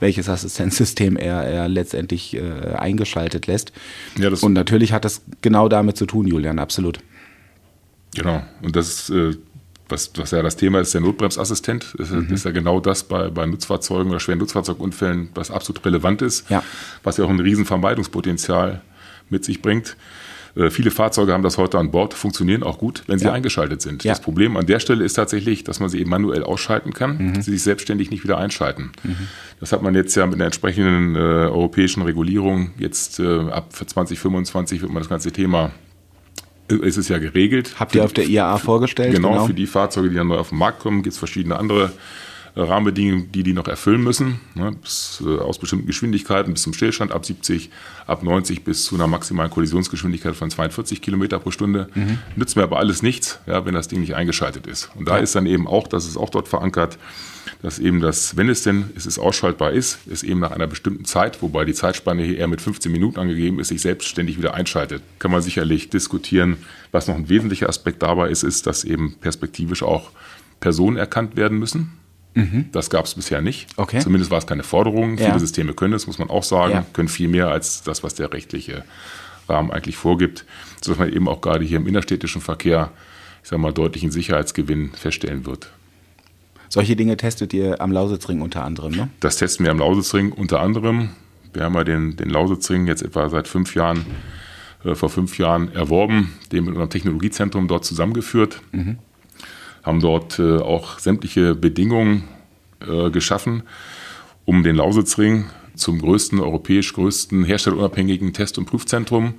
[0.00, 3.72] welches Assistenzsystem er, er letztendlich äh, eingeschaltet lässt.
[4.16, 7.00] Ja, und natürlich hat das genau damit zu tun, Julian, absolut.
[8.14, 8.42] Genau.
[8.62, 9.34] Und das äh,
[9.88, 11.94] was, was ja das Thema ist, der Notbremsassistent.
[11.96, 12.32] Das mhm.
[12.32, 16.62] ist ja genau das bei, bei Nutzfahrzeugen oder schweren Nutzfahrzeugunfällen, was absolut relevant ist, ja.
[17.02, 18.80] was ja auch ein Riesenvermeidungspotenzial
[19.30, 19.96] mit sich bringt.
[20.56, 23.32] Äh, viele Fahrzeuge haben das heute an Bord, funktionieren auch gut, wenn sie ja.
[23.32, 24.04] eingeschaltet sind.
[24.04, 24.12] Ja.
[24.12, 27.42] Das Problem an der Stelle ist tatsächlich, dass man sie eben manuell ausschalten kann, mhm.
[27.42, 28.90] sie sich selbstständig nicht wieder einschalten.
[29.02, 29.16] Mhm.
[29.60, 34.82] Das hat man jetzt ja mit der entsprechenden äh, europäischen Regulierung jetzt äh, ab 2025
[34.82, 35.70] wird man das ganze Thema
[36.68, 37.76] ist es ja geregelt.
[37.78, 39.14] Habt ihr auf der IAA vorgestellt?
[39.14, 41.56] Genau, genau, für die Fahrzeuge, die dann neu auf den Markt kommen, gibt es verschiedene
[41.56, 41.92] andere
[42.56, 47.12] Rahmenbedingungen, die die noch erfüllen müssen, ne, bis, äh, aus bestimmten Geschwindigkeiten bis zum Stillstand
[47.12, 47.70] ab 70,
[48.06, 51.88] ab 90 bis zu einer maximalen Kollisionsgeschwindigkeit von 42 Kilometer pro Stunde.
[51.94, 52.18] Mhm.
[52.36, 54.90] Nützt mir aber alles nichts, ja, wenn das Ding nicht eingeschaltet ist.
[54.96, 55.22] Und da ja.
[55.22, 56.98] ist dann eben auch, das ist auch dort verankert,
[57.62, 61.04] dass eben das, wenn es denn es ist ausschaltbar ist, es eben nach einer bestimmten
[61.04, 65.02] Zeit, wobei die Zeitspanne hier eher mit 15 Minuten angegeben ist, sich selbstständig wieder einschaltet.
[65.18, 66.58] Kann man sicherlich diskutieren.
[66.92, 70.10] Was noch ein wesentlicher Aspekt dabei ist, ist, dass eben perspektivisch auch
[70.60, 71.92] Personen erkannt werden müssen.
[72.34, 72.66] Mhm.
[72.70, 73.66] Das gab es bisher nicht.
[73.76, 73.98] Okay.
[73.98, 75.18] Zumindest war es keine Forderung.
[75.18, 75.26] Ja.
[75.26, 76.86] Viele Systeme können das, muss man auch sagen, ja.
[76.92, 78.84] können viel mehr als das, was der rechtliche
[79.48, 80.44] Rahmen eigentlich vorgibt,
[80.80, 82.92] sodass man eben auch gerade hier im innerstädtischen Verkehr,
[83.42, 85.70] ich sage mal, deutlichen Sicherheitsgewinn feststellen wird.
[86.68, 89.08] Solche Dinge testet ihr am Lausitzring unter anderem, ne?
[89.20, 91.10] Das testen wir am Lausitzring unter anderem.
[91.52, 94.04] Wir haben ja den, den Lausitzring jetzt etwa seit fünf Jahren,
[94.84, 98.60] äh, vor fünf Jahren erworben, den mit unserem Technologiezentrum dort zusammengeführt.
[98.72, 98.98] Mhm
[99.88, 102.24] haben dort äh, auch sämtliche Bedingungen
[102.80, 103.62] äh, geschaffen,
[104.44, 109.34] um den Lausitzring zum größten, europäisch größten herstellerunabhängigen Test- und Prüfzentrum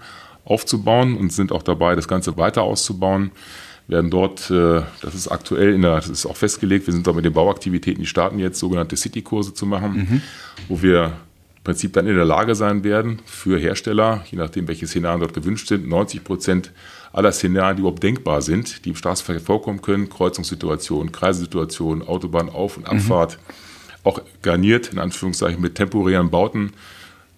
[0.46, 3.32] aufzubauen und sind auch dabei, das Ganze weiter auszubauen.
[3.90, 7.08] Wir werden dort, äh, das ist aktuell, in der, das ist auch festgelegt, wir sind
[7.08, 10.22] da mit den Bauaktivitäten, die starten jetzt, sogenannte City-Kurse zu machen, mhm.
[10.68, 14.86] wo wir im Prinzip dann in der Lage sein werden, für Hersteller, je nachdem, welche
[14.86, 16.72] Szenarien dort gewünscht sind, 90 Prozent
[17.14, 22.88] aller Szenarien, die überhaupt denkbar sind, die im Straßenverkehr vorkommen können, Kreuzungssituationen, Kreisesituationen, Autobahnauf- und
[22.88, 23.96] Abfahrt, mhm.
[24.04, 26.74] auch garniert, in Anführungszeichen, mit temporären Bauten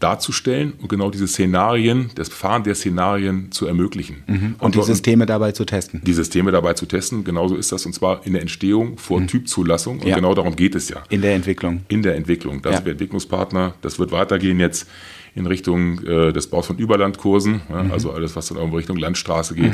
[0.02, 4.24] darzustellen und genau diese Szenarien, das Fahren der Szenarien zu ermöglichen.
[4.28, 4.36] Mhm.
[4.36, 6.02] Und, und, die Systeme dabei zu testen.
[6.04, 9.28] Die Systeme dabei zu testen, genauso ist das und zwar in der Entstehung vor mhm.
[9.28, 10.16] Typzulassung und ja.
[10.16, 11.04] genau darum geht es ja.
[11.10, 11.82] In der Entwicklung.
[11.88, 12.62] In der Entwicklung.
[12.62, 12.78] Da ja.
[12.78, 13.76] sind wir Entwicklungspartner.
[13.82, 14.88] Das wird weitergehen jetzt
[15.36, 17.92] in Richtung äh, des Baus von Überlandkursen, ja, mhm.
[17.92, 19.74] also alles, was dann irgendwo Richtung Landstraße geht.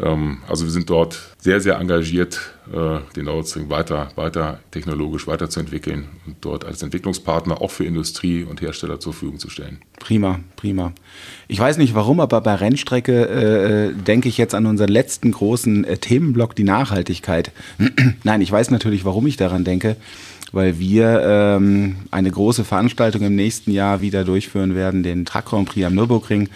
[0.00, 2.40] Ähm, also wir sind dort sehr, sehr engagiert,
[2.72, 8.60] äh, den Nordstream weiter, weiter technologisch weiterzuentwickeln und dort als Entwicklungspartner auch für Industrie und
[8.60, 9.78] Hersteller zur Verfügung zu stellen.
[10.00, 10.92] Prima, prima.
[11.48, 15.32] Ich weiß nicht warum, aber bei Rennstrecke äh, äh denke ich jetzt an unseren letzten
[15.32, 17.52] großen äh, Themenblock, die Nachhaltigkeit.
[18.24, 19.96] Nein, ich weiß natürlich, warum ich daran denke
[20.54, 25.68] weil wir ähm, eine große Veranstaltung im nächsten Jahr wieder durchführen werden, den Truck Grand
[25.68, 26.48] Prix am Nürburgring.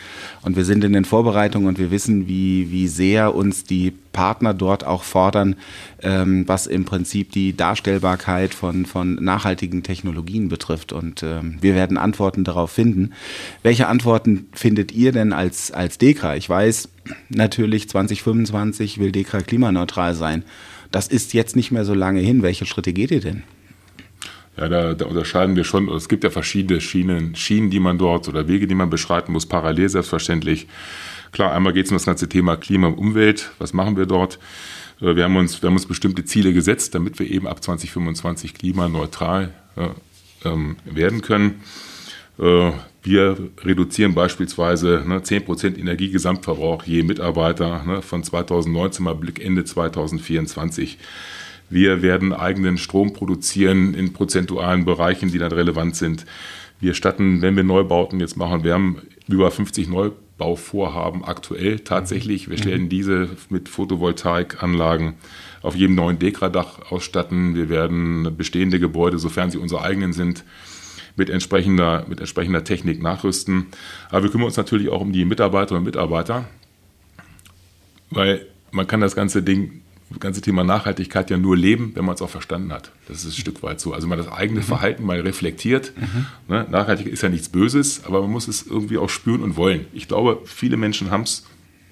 [0.42, 4.54] Und wir sind in den Vorbereitungen und wir wissen, wie, wie sehr uns die Partner
[4.54, 5.56] dort auch fordern,
[6.00, 10.92] ähm, was im Prinzip die Darstellbarkeit von, von nachhaltigen Technologien betrifft.
[10.92, 13.12] Und ähm, wir werden Antworten darauf finden.
[13.64, 16.36] Welche Antworten findet ihr denn als, als DEKRA?
[16.36, 16.88] Ich weiß,
[17.30, 20.44] natürlich 2025 will DEKRA klimaneutral sein.
[20.92, 22.42] Das ist jetzt nicht mehr so lange hin.
[22.42, 23.42] Welche Schritte geht ihr denn?
[24.58, 25.88] Ja, da, da, unterscheiden wir schon.
[25.88, 29.46] Es gibt ja verschiedene Schienen, Schienen, die man dort oder Wege, die man beschreiten muss,
[29.46, 30.66] parallel selbstverständlich.
[31.30, 33.52] Klar, einmal geht es um das ganze Thema Klima und Umwelt.
[33.58, 34.40] Was machen wir dort?
[35.00, 38.54] Äh, wir haben uns, wir haben uns bestimmte Ziele gesetzt, damit wir eben ab 2025
[38.54, 41.62] klimaneutral äh, ähm, werden können.
[42.40, 49.64] Äh, wir reduzieren beispielsweise ne, 10% Energiegesamtverbrauch je Mitarbeiter ne, von 2019 mal Blick Ende
[49.64, 50.98] 2024.
[51.70, 56.24] Wir werden eigenen Strom produzieren in prozentualen Bereichen, die dann relevant sind.
[56.80, 62.48] Wir statten, wenn wir Neubauten jetzt machen, wir haben über 50 Neubauvorhaben aktuell tatsächlich.
[62.48, 62.88] Wir stellen mhm.
[62.88, 65.14] diese mit Photovoltaikanlagen
[65.62, 67.54] auf jedem neuen Dekradach ausstatten.
[67.54, 70.44] Wir werden bestehende Gebäude, sofern sie unsere eigenen sind,
[71.16, 73.66] mit entsprechender, mit entsprechender Technik nachrüsten.
[74.08, 76.44] Aber wir kümmern uns natürlich auch um die Mitarbeiterinnen und Mitarbeiter,
[78.10, 79.82] weil man kann das ganze Ding
[80.18, 82.92] ganze Thema Nachhaltigkeit ja nur leben, wenn man es auch verstanden hat.
[83.06, 83.92] Das ist ein Stück weit so.
[83.92, 84.64] Also man das eigene mhm.
[84.64, 85.92] Verhalten mal reflektiert.
[85.96, 86.26] Mhm.
[86.48, 86.66] Ne?
[86.70, 89.86] Nachhaltigkeit ist ja nichts Böses, aber man muss es irgendwie auch spüren und wollen.
[89.92, 91.44] Ich glaube, viele Menschen haben es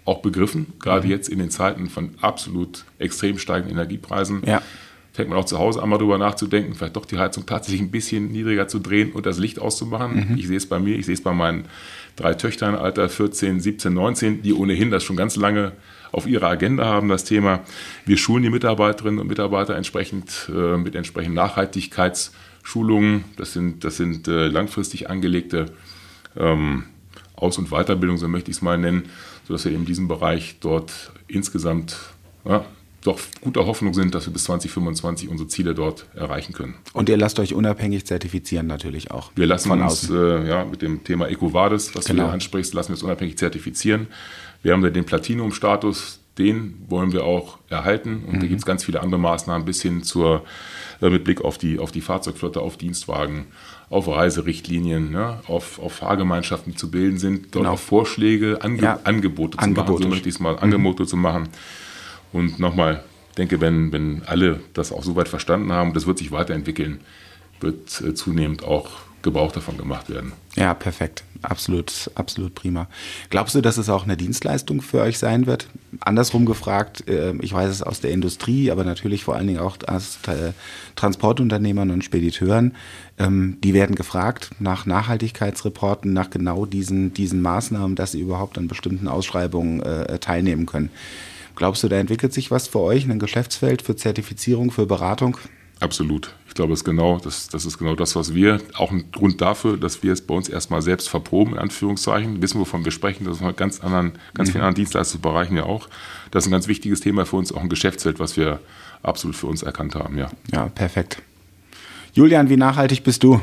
[0.07, 1.13] auch begriffen, gerade mhm.
[1.13, 4.43] jetzt in den Zeiten von absolut extrem steigenden Energiepreisen.
[4.47, 4.63] Ja.
[5.13, 8.31] Fängt man auch zu Hause einmal drüber nachzudenken, vielleicht doch die Heizung tatsächlich ein bisschen
[8.31, 10.31] niedriger zu drehen und das Licht auszumachen.
[10.31, 10.39] Mhm.
[10.39, 11.65] Ich sehe es bei mir, ich sehe es bei meinen
[12.17, 15.73] drei Töchtern, Alter 14, 17, 19, die ohnehin das schon ganz lange
[16.13, 17.61] auf ihrer Agenda haben, das Thema.
[18.05, 23.25] Wir schulen die Mitarbeiterinnen und Mitarbeiter entsprechend äh, mit entsprechenden Nachhaltigkeitsschulungen.
[23.37, 25.67] Das sind, das sind äh, langfristig angelegte
[26.37, 26.85] ähm,
[27.35, 29.05] Aus- und Weiterbildungen, so möchte ich es mal nennen,
[29.47, 31.97] sodass wir in diesem Bereich dort insgesamt
[32.45, 32.65] ja,
[33.07, 36.75] doch guter Hoffnung sind, dass wir bis 2025 unsere Ziele dort erreichen können.
[36.93, 39.31] Und ihr lasst euch unabhängig zertifizieren natürlich auch.
[39.37, 42.25] Wir lassen uns äh, ja, mit dem Thema EcoVadis, was genau.
[42.25, 44.09] du ansprichst, lassen wir uns unabhängig zertifizieren.
[44.63, 48.25] Wir haben da den Platinum-Status, den wollen wir auch erhalten.
[48.27, 48.41] Und mhm.
[48.41, 50.45] da gibt es ganz viele andere Maßnahmen bis hin zur,
[51.01, 53.47] äh, mit Blick auf die, auf die Fahrzeugflotte, auf Dienstwagen,
[53.89, 57.75] auf Reiserichtlinien, ne, auf, auf Fahrgemeinschaften, die zu bilden sind, dort genau.
[57.75, 59.01] auch Vorschläge, Ange ja.
[59.05, 59.93] Angebote zu Angebote.
[59.93, 60.63] machen, so möchte ich es mal, mhm.
[60.63, 61.49] Angebote zu machen.
[62.33, 63.05] Und nochmal,
[63.39, 67.01] denke, wenn, wenn alle das auch soweit verstanden haben, das wird sich weiterentwickeln,
[67.61, 68.91] wird äh, zunehmend auch
[69.27, 70.33] Gebrauch davon gemacht werden.
[70.55, 71.25] Ja, perfekt.
[71.43, 72.89] Absolut, absolut prima.
[73.29, 75.69] Glaubst du, dass es auch eine Dienstleistung für euch sein wird?
[76.01, 79.77] Andersrum gefragt, äh, ich weiß es aus der Industrie, aber natürlich vor allen Dingen auch
[79.87, 80.19] aus
[80.95, 82.75] Transportunternehmern und Spediteuren.
[83.19, 88.69] Ähm, die werden gefragt nach Nachhaltigkeitsreporten, nach genau diesen, diesen Maßnahmen, dass sie überhaupt an
[88.69, 90.91] bestimmten Ausschreibungen äh, teilnehmen können.
[91.57, 95.39] Glaubst du, da entwickelt sich was für euch, ein Geschäftsfeld für Zertifizierung, für Beratung?
[95.81, 96.35] Absolut.
[96.57, 99.43] Ich glaube, das ist, genau, das, das ist genau das, was wir, auch ein Grund
[99.43, 103.27] dafür, dass wir es bei uns erstmal selbst verproben, in Anführungszeichen, wissen, wovon wir sprechen,
[103.27, 104.53] das ist in ganz anderen, ganz mhm.
[104.53, 105.91] vielen anderen Dienstleistungsbereichen ja auch.
[106.31, 108.61] Das ist ein ganz wichtiges Thema für uns, auch ein Geschäftsfeld, was wir
[109.03, 110.31] absolut für uns erkannt haben, ja.
[110.51, 111.21] Ja, perfekt.
[112.15, 113.39] Julian, wie nachhaltig bist du?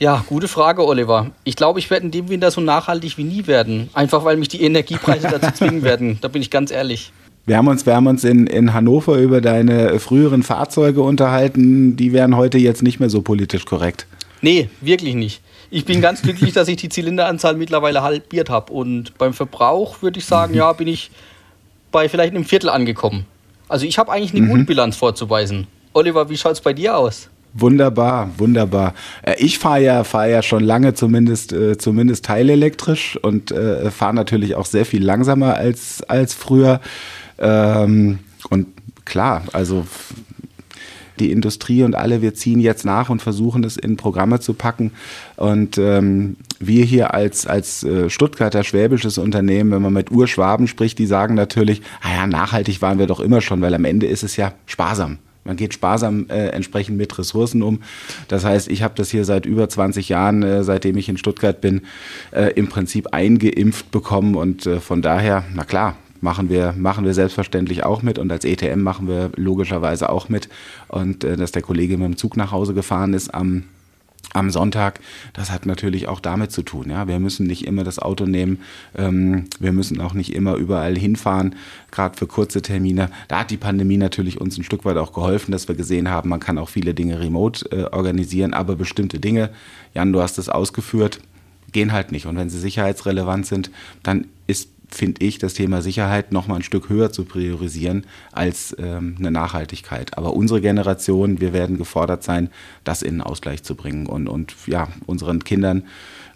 [0.00, 1.30] Ja, gute Frage, Oliver.
[1.44, 3.88] Ich glaube, ich werde in dem Winter so nachhaltig wie nie werden.
[3.92, 6.18] Einfach weil mich die Energiepreise dazu zwingen werden.
[6.22, 7.12] Da bin ich ganz ehrlich.
[7.48, 11.96] Wir haben uns, wir haben uns in, in Hannover über deine früheren Fahrzeuge unterhalten.
[11.96, 14.06] Die wären heute jetzt nicht mehr so politisch korrekt.
[14.42, 15.40] Nee, wirklich nicht.
[15.70, 18.70] Ich bin ganz glücklich, dass ich die Zylinderanzahl mittlerweile halbiert habe.
[18.70, 21.10] Und beim Verbrauch würde ich sagen, ja, bin ich
[21.90, 23.24] bei vielleicht einem Viertel angekommen.
[23.66, 24.50] Also ich habe eigentlich eine mhm.
[24.50, 25.68] Grundbilanz vorzuweisen.
[25.94, 27.30] Oliver, wie schaut es bei dir aus?
[27.54, 28.92] Wunderbar, wunderbar.
[29.22, 34.14] Äh, ich fahre ja, fahr ja schon lange zumindest, äh, zumindest teilelektrisch und äh, fahre
[34.14, 36.80] natürlich auch sehr viel langsamer als, als früher.
[37.38, 38.18] Ähm,
[38.50, 38.66] und
[39.04, 39.86] klar, also
[41.18, 44.92] die Industrie und alle, wir ziehen jetzt nach und versuchen es in Programme zu packen.
[45.36, 50.98] Und ähm, wir hier als, als äh, Stuttgarter schwäbisches Unternehmen, wenn man mit Urschwaben spricht,
[50.98, 54.36] die sagen natürlich, ah nachhaltig waren wir doch immer schon, weil am Ende ist es
[54.36, 55.18] ja sparsam.
[55.44, 57.80] Man geht sparsam äh, entsprechend mit Ressourcen um.
[58.28, 61.60] Das heißt, ich habe das hier seit über 20 Jahren, äh, seitdem ich in Stuttgart
[61.60, 61.82] bin,
[62.32, 64.34] äh, im Prinzip eingeimpft bekommen.
[64.34, 68.44] Und äh, von daher, na klar, machen wir, machen wir selbstverständlich auch mit und als
[68.44, 70.48] ETM machen wir logischerweise auch mit.
[70.88, 73.64] Und äh, dass der Kollege mit dem Zug nach Hause gefahren ist am
[74.34, 75.00] am Sonntag,
[75.32, 76.90] das hat natürlich auch damit zu tun.
[76.90, 78.60] Ja, wir müssen nicht immer das Auto nehmen,
[78.94, 81.54] ähm, wir müssen auch nicht immer überall hinfahren,
[81.90, 83.10] gerade für kurze Termine.
[83.28, 86.28] Da hat die Pandemie natürlich uns ein Stück weit auch geholfen, dass wir gesehen haben,
[86.28, 89.50] man kann auch viele Dinge remote äh, organisieren, aber bestimmte Dinge,
[89.94, 91.20] Jan, du hast es ausgeführt,
[91.72, 92.26] gehen halt nicht.
[92.26, 93.70] Und wenn sie sicherheitsrelevant sind,
[94.02, 98.74] dann ist finde ich, das Thema Sicherheit noch mal ein Stück höher zu priorisieren als
[98.78, 100.16] ähm, eine Nachhaltigkeit.
[100.16, 102.50] Aber unsere Generation, wir werden gefordert sein,
[102.84, 105.84] das in einen Ausgleich zu bringen und, und ja, unseren Kindern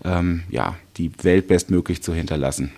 [0.05, 2.73] ähm, ja, die Welt bestmöglich zu hinterlassen.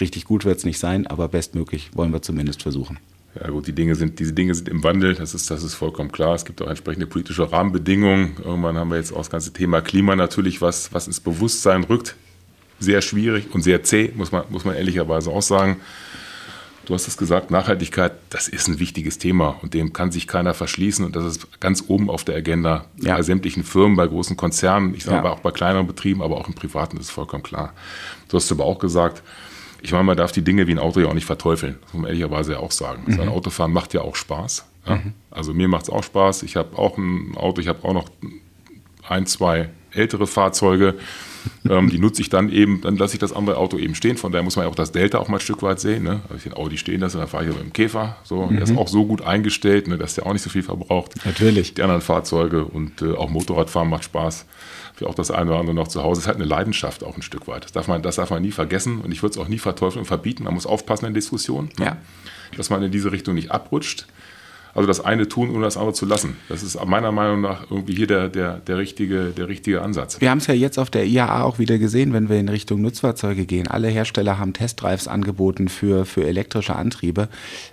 [0.00, 2.98] Richtig gut wird es nicht sein, aber bestmöglich wollen wir zumindest versuchen.
[3.38, 6.10] Ja gut, die Dinge sind, diese Dinge sind im Wandel, das ist, das ist vollkommen
[6.10, 6.34] klar.
[6.34, 8.32] Es gibt auch entsprechende politische Rahmenbedingungen.
[8.44, 12.16] Irgendwann haben wir jetzt auch das ganze Thema Klima natürlich, was, was ins Bewusstsein rückt
[12.80, 15.76] sehr schwierig und sehr zäh, muss man, muss man ehrlicherweise auch sagen.
[16.86, 20.54] Du hast es gesagt, Nachhaltigkeit, das ist ein wichtiges Thema und dem kann sich keiner
[20.54, 23.14] verschließen und das ist ganz oben auf der Agenda ja.
[23.14, 25.20] bei sämtlichen Firmen, bei großen Konzernen, ich sage ja.
[25.20, 27.74] aber auch bei kleineren Betrieben, aber auch im Privaten, das ist vollkommen klar.
[28.28, 29.22] Du hast aber auch gesagt,
[29.82, 32.02] ich meine, man darf die Dinge wie ein Auto ja auch nicht verteufeln, das muss
[32.02, 33.04] man ehrlicherweise ja auch sagen.
[33.06, 33.20] Mhm.
[33.20, 34.64] Ein Autofahren macht ja auch Spaß.
[34.86, 34.96] Ja?
[34.96, 35.12] Mhm.
[35.30, 36.42] Also mir macht es auch Spaß.
[36.42, 38.10] Ich habe auch ein Auto, ich habe auch noch
[39.06, 40.96] ein, zwei ältere Fahrzeuge
[41.68, 44.16] ähm, die nutze ich dann eben, dann lasse ich das andere Auto eben stehen.
[44.16, 46.02] Von daher muss man ja auch das Delta auch mal ein Stück weit sehen.
[46.02, 46.20] Ne?
[46.24, 48.16] Also ich den Audi stehen lasse, dann fahre ich aber im Käfer.
[48.24, 48.56] So, mhm.
[48.56, 51.14] Der ist auch so gut eingestellt, ne, dass der auch nicht so viel verbraucht.
[51.24, 51.74] Natürlich.
[51.74, 54.46] Die anderen Fahrzeuge und äh, auch Motorradfahren macht Spaß.
[54.94, 56.18] Für auch das eine oder andere noch zu Hause.
[56.18, 57.64] Es ist halt eine Leidenschaft auch ein Stück weit.
[57.64, 60.00] Das darf man, das darf man nie vergessen und ich würde es auch nie verteufeln
[60.00, 60.44] und verbieten.
[60.44, 61.86] Man muss aufpassen in Diskussionen, ne?
[61.86, 61.96] ja.
[62.56, 64.06] dass man in diese Richtung nicht abrutscht.
[64.74, 66.36] Also das eine tun, ohne das andere zu lassen.
[66.48, 70.20] Das ist meiner Meinung nach irgendwie hier der, der, der, richtige, der richtige Ansatz.
[70.20, 72.80] Wir haben es ja jetzt auf der IAA auch wieder gesehen, wenn wir in Richtung
[72.80, 73.68] Nutzfahrzeuge gehen.
[73.68, 77.28] Alle Hersteller haben Testdrives angeboten für, für elektrische Antriebe.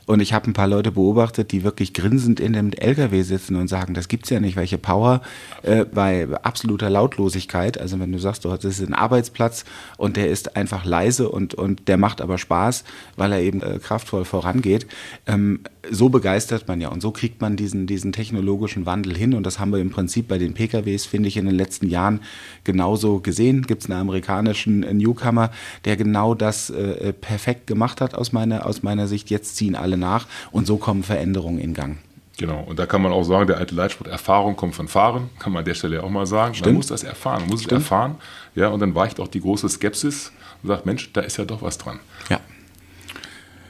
[0.06, 3.68] Und ich habe ein paar Leute beobachtet, die wirklich grinsend in dem LKW sitzen und
[3.68, 5.22] sagen, das gibt's ja nicht, welche Power
[5.64, 7.80] äh, bei absoluter Lautlosigkeit.
[7.80, 9.66] Also wenn du sagst, du hast einen Arbeitsplatz
[9.98, 12.84] und der ist einfach leise und, und der macht aber Spaß,
[13.16, 14.88] weil er eben äh, kraftvoll vorangeht.
[15.26, 19.44] Ähm, so begeistert man ja und so kriegt man diesen, diesen technologischen Wandel hin und
[19.44, 22.22] das haben wir im Prinzip bei den PKWs, finde ich, in den letzten Jahren
[22.64, 23.64] genauso gesehen.
[23.68, 25.52] Gibt es einen amerikanischen Newcomer,
[25.86, 29.30] der genau das äh, perfekt gemacht hat aus meiner, aus meiner Sicht.
[29.30, 31.98] Jetzt ziehen alle nach und so kommen Veränderungen in Gang.
[32.38, 35.52] Genau, und da kann man auch sagen, der alte Leitspruch, Erfahrung kommt von Fahren, kann
[35.54, 36.54] man an der Stelle auch mal sagen.
[36.54, 36.68] Stimmt.
[36.68, 37.82] Man muss das erfahren, man muss Stimmt.
[37.82, 38.16] es erfahren.
[38.54, 41.64] Ja, und dann weicht auch die große Skepsis und sagt, Mensch, da ist ja doch
[41.64, 42.00] was dran.
[42.30, 42.40] Ja.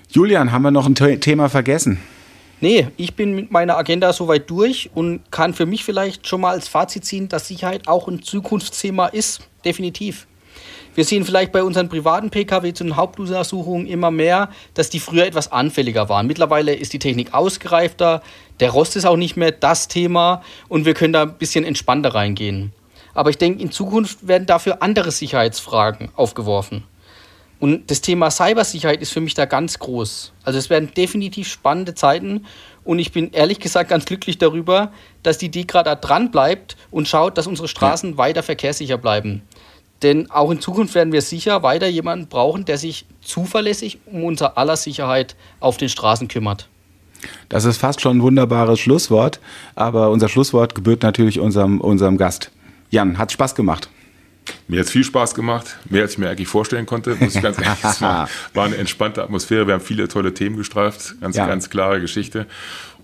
[0.09, 1.99] Julian, haben wir noch ein Thema vergessen?
[2.59, 6.51] Nee, ich bin mit meiner Agenda soweit durch und kann für mich vielleicht schon mal
[6.51, 9.41] als Fazit ziehen, dass Sicherheit auch ein Zukunftsthema ist.
[9.63, 10.25] Definitiv.
[10.95, 15.27] Wir sehen vielleicht bei unseren privaten Pkw zu den Hauptuntersuchungen immer mehr, dass die früher
[15.27, 16.25] etwas anfälliger waren.
[16.25, 18.23] Mittlerweile ist die Technik ausgereifter,
[18.59, 22.15] der Rost ist auch nicht mehr das Thema und wir können da ein bisschen entspannter
[22.15, 22.73] reingehen.
[23.13, 26.83] Aber ich denke, in Zukunft werden dafür andere Sicherheitsfragen aufgeworfen.
[27.59, 30.31] Und das Thema Cybersicherheit ist für mich da ganz groß.
[30.43, 32.45] Also es werden definitiv spannende Zeiten
[32.83, 34.91] und ich bin ehrlich gesagt ganz glücklich darüber,
[35.23, 38.17] dass die DEKRA da dran bleibt und schaut, dass unsere Straßen ja.
[38.17, 39.41] weiter verkehrssicher bleiben.
[40.03, 44.57] Denn auch in Zukunft werden wir sicher weiter jemanden brauchen, der sich zuverlässig um unser
[44.57, 46.69] aller Sicherheit auf den Straßen kümmert.
[47.49, 49.39] Das ist fast schon ein wunderbares Schlusswort,
[49.73, 52.51] aber unser Schlusswort gebührt natürlich unserem, unserem Gast.
[52.91, 53.89] Jan, hat Spaß gemacht.
[54.67, 57.41] Mir hat es viel Spaß gemacht, mehr als ich mir eigentlich vorstellen konnte, muss ich
[57.41, 58.29] ganz ehrlich sagen.
[58.53, 61.47] War eine entspannte Atmosphäre, wir haben viele tolle Themen gestreift, ganz, ja.
[61.47, 62.45] ganz klare Geschichte.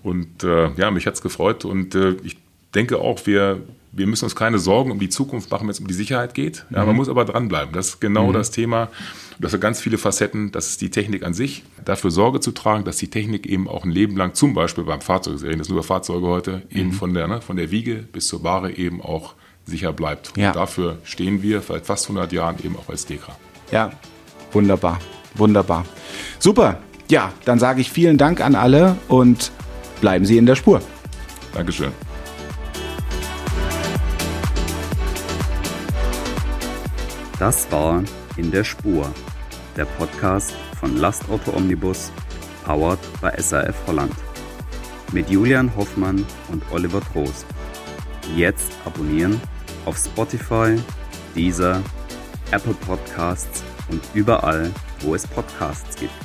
[0.02, 2.36] Und äh, ja, mich hat es gefreut und äh, ich
[2.74, 5.86] denke auch, wir, wir müssen uns keine Sorgen um die Zukunft machen, wenn es um
[5.86, 6.66] die Sicherheit geht.
[6.70, 6.88] Ja, mhm.
[6.88, 7.72] Man muss aber dranbleiben.
[7.72, 8.32] Das ist genau mhm.
[8.34, 8.88] das Thema.
[9.38, 10.52] Das hat ganz viele Facetten.
[10.52, 11.62] Das ist die Technik an sich.
[11.84, 15.00] Dafür Sorge zu tragen, dass die Technik eben auch ein Leben lang, zum Beispiel beim
[15.00, 16.78] Fahrzeug, wir reden jetzt nur über Fahrzeuge heute, mhm.
[16.78, 19.34] eben von der, ne, von der Wiege bis zur Ware eben auch
[19.66, 20.32] sicher bleibt.
[20.36, 20.48] Ja.
[20.48, 23.36] Und dafür stehen wir seit fast 100 Jahren eben auch als DEKRA.
[23.70, 23.90] Ja,
[24.52, 24.98] wunderbar,
[25.34, 25.84] wunderbar.
[26.38, 29.52] Super, ja, dann sage ich vielen Dank an alle und
[30.00, 30.80] bleiben Sie in der Spur.
[31.52, 31.92] Dankeschön.
[37.38, 38.02] Das war
[38.36, 39.12] In der Spur,
[39.76, 42.10] der Podcast von Lastauto Omnibus,
[42.64, 44.12] powered by SAF Holland.
[45.12, 47.46] Mit Julian Hoffmann und Oliver Trost.
[48.34, 49.40] Jetzt abonnieren
[49.84, 50.76] auf Spotify,
[51.34, 51.82] Deezer,
[52.50, 54.70] Apple Podcasts und überall,
[55.00, 56.23] wo es Podcasts gibt.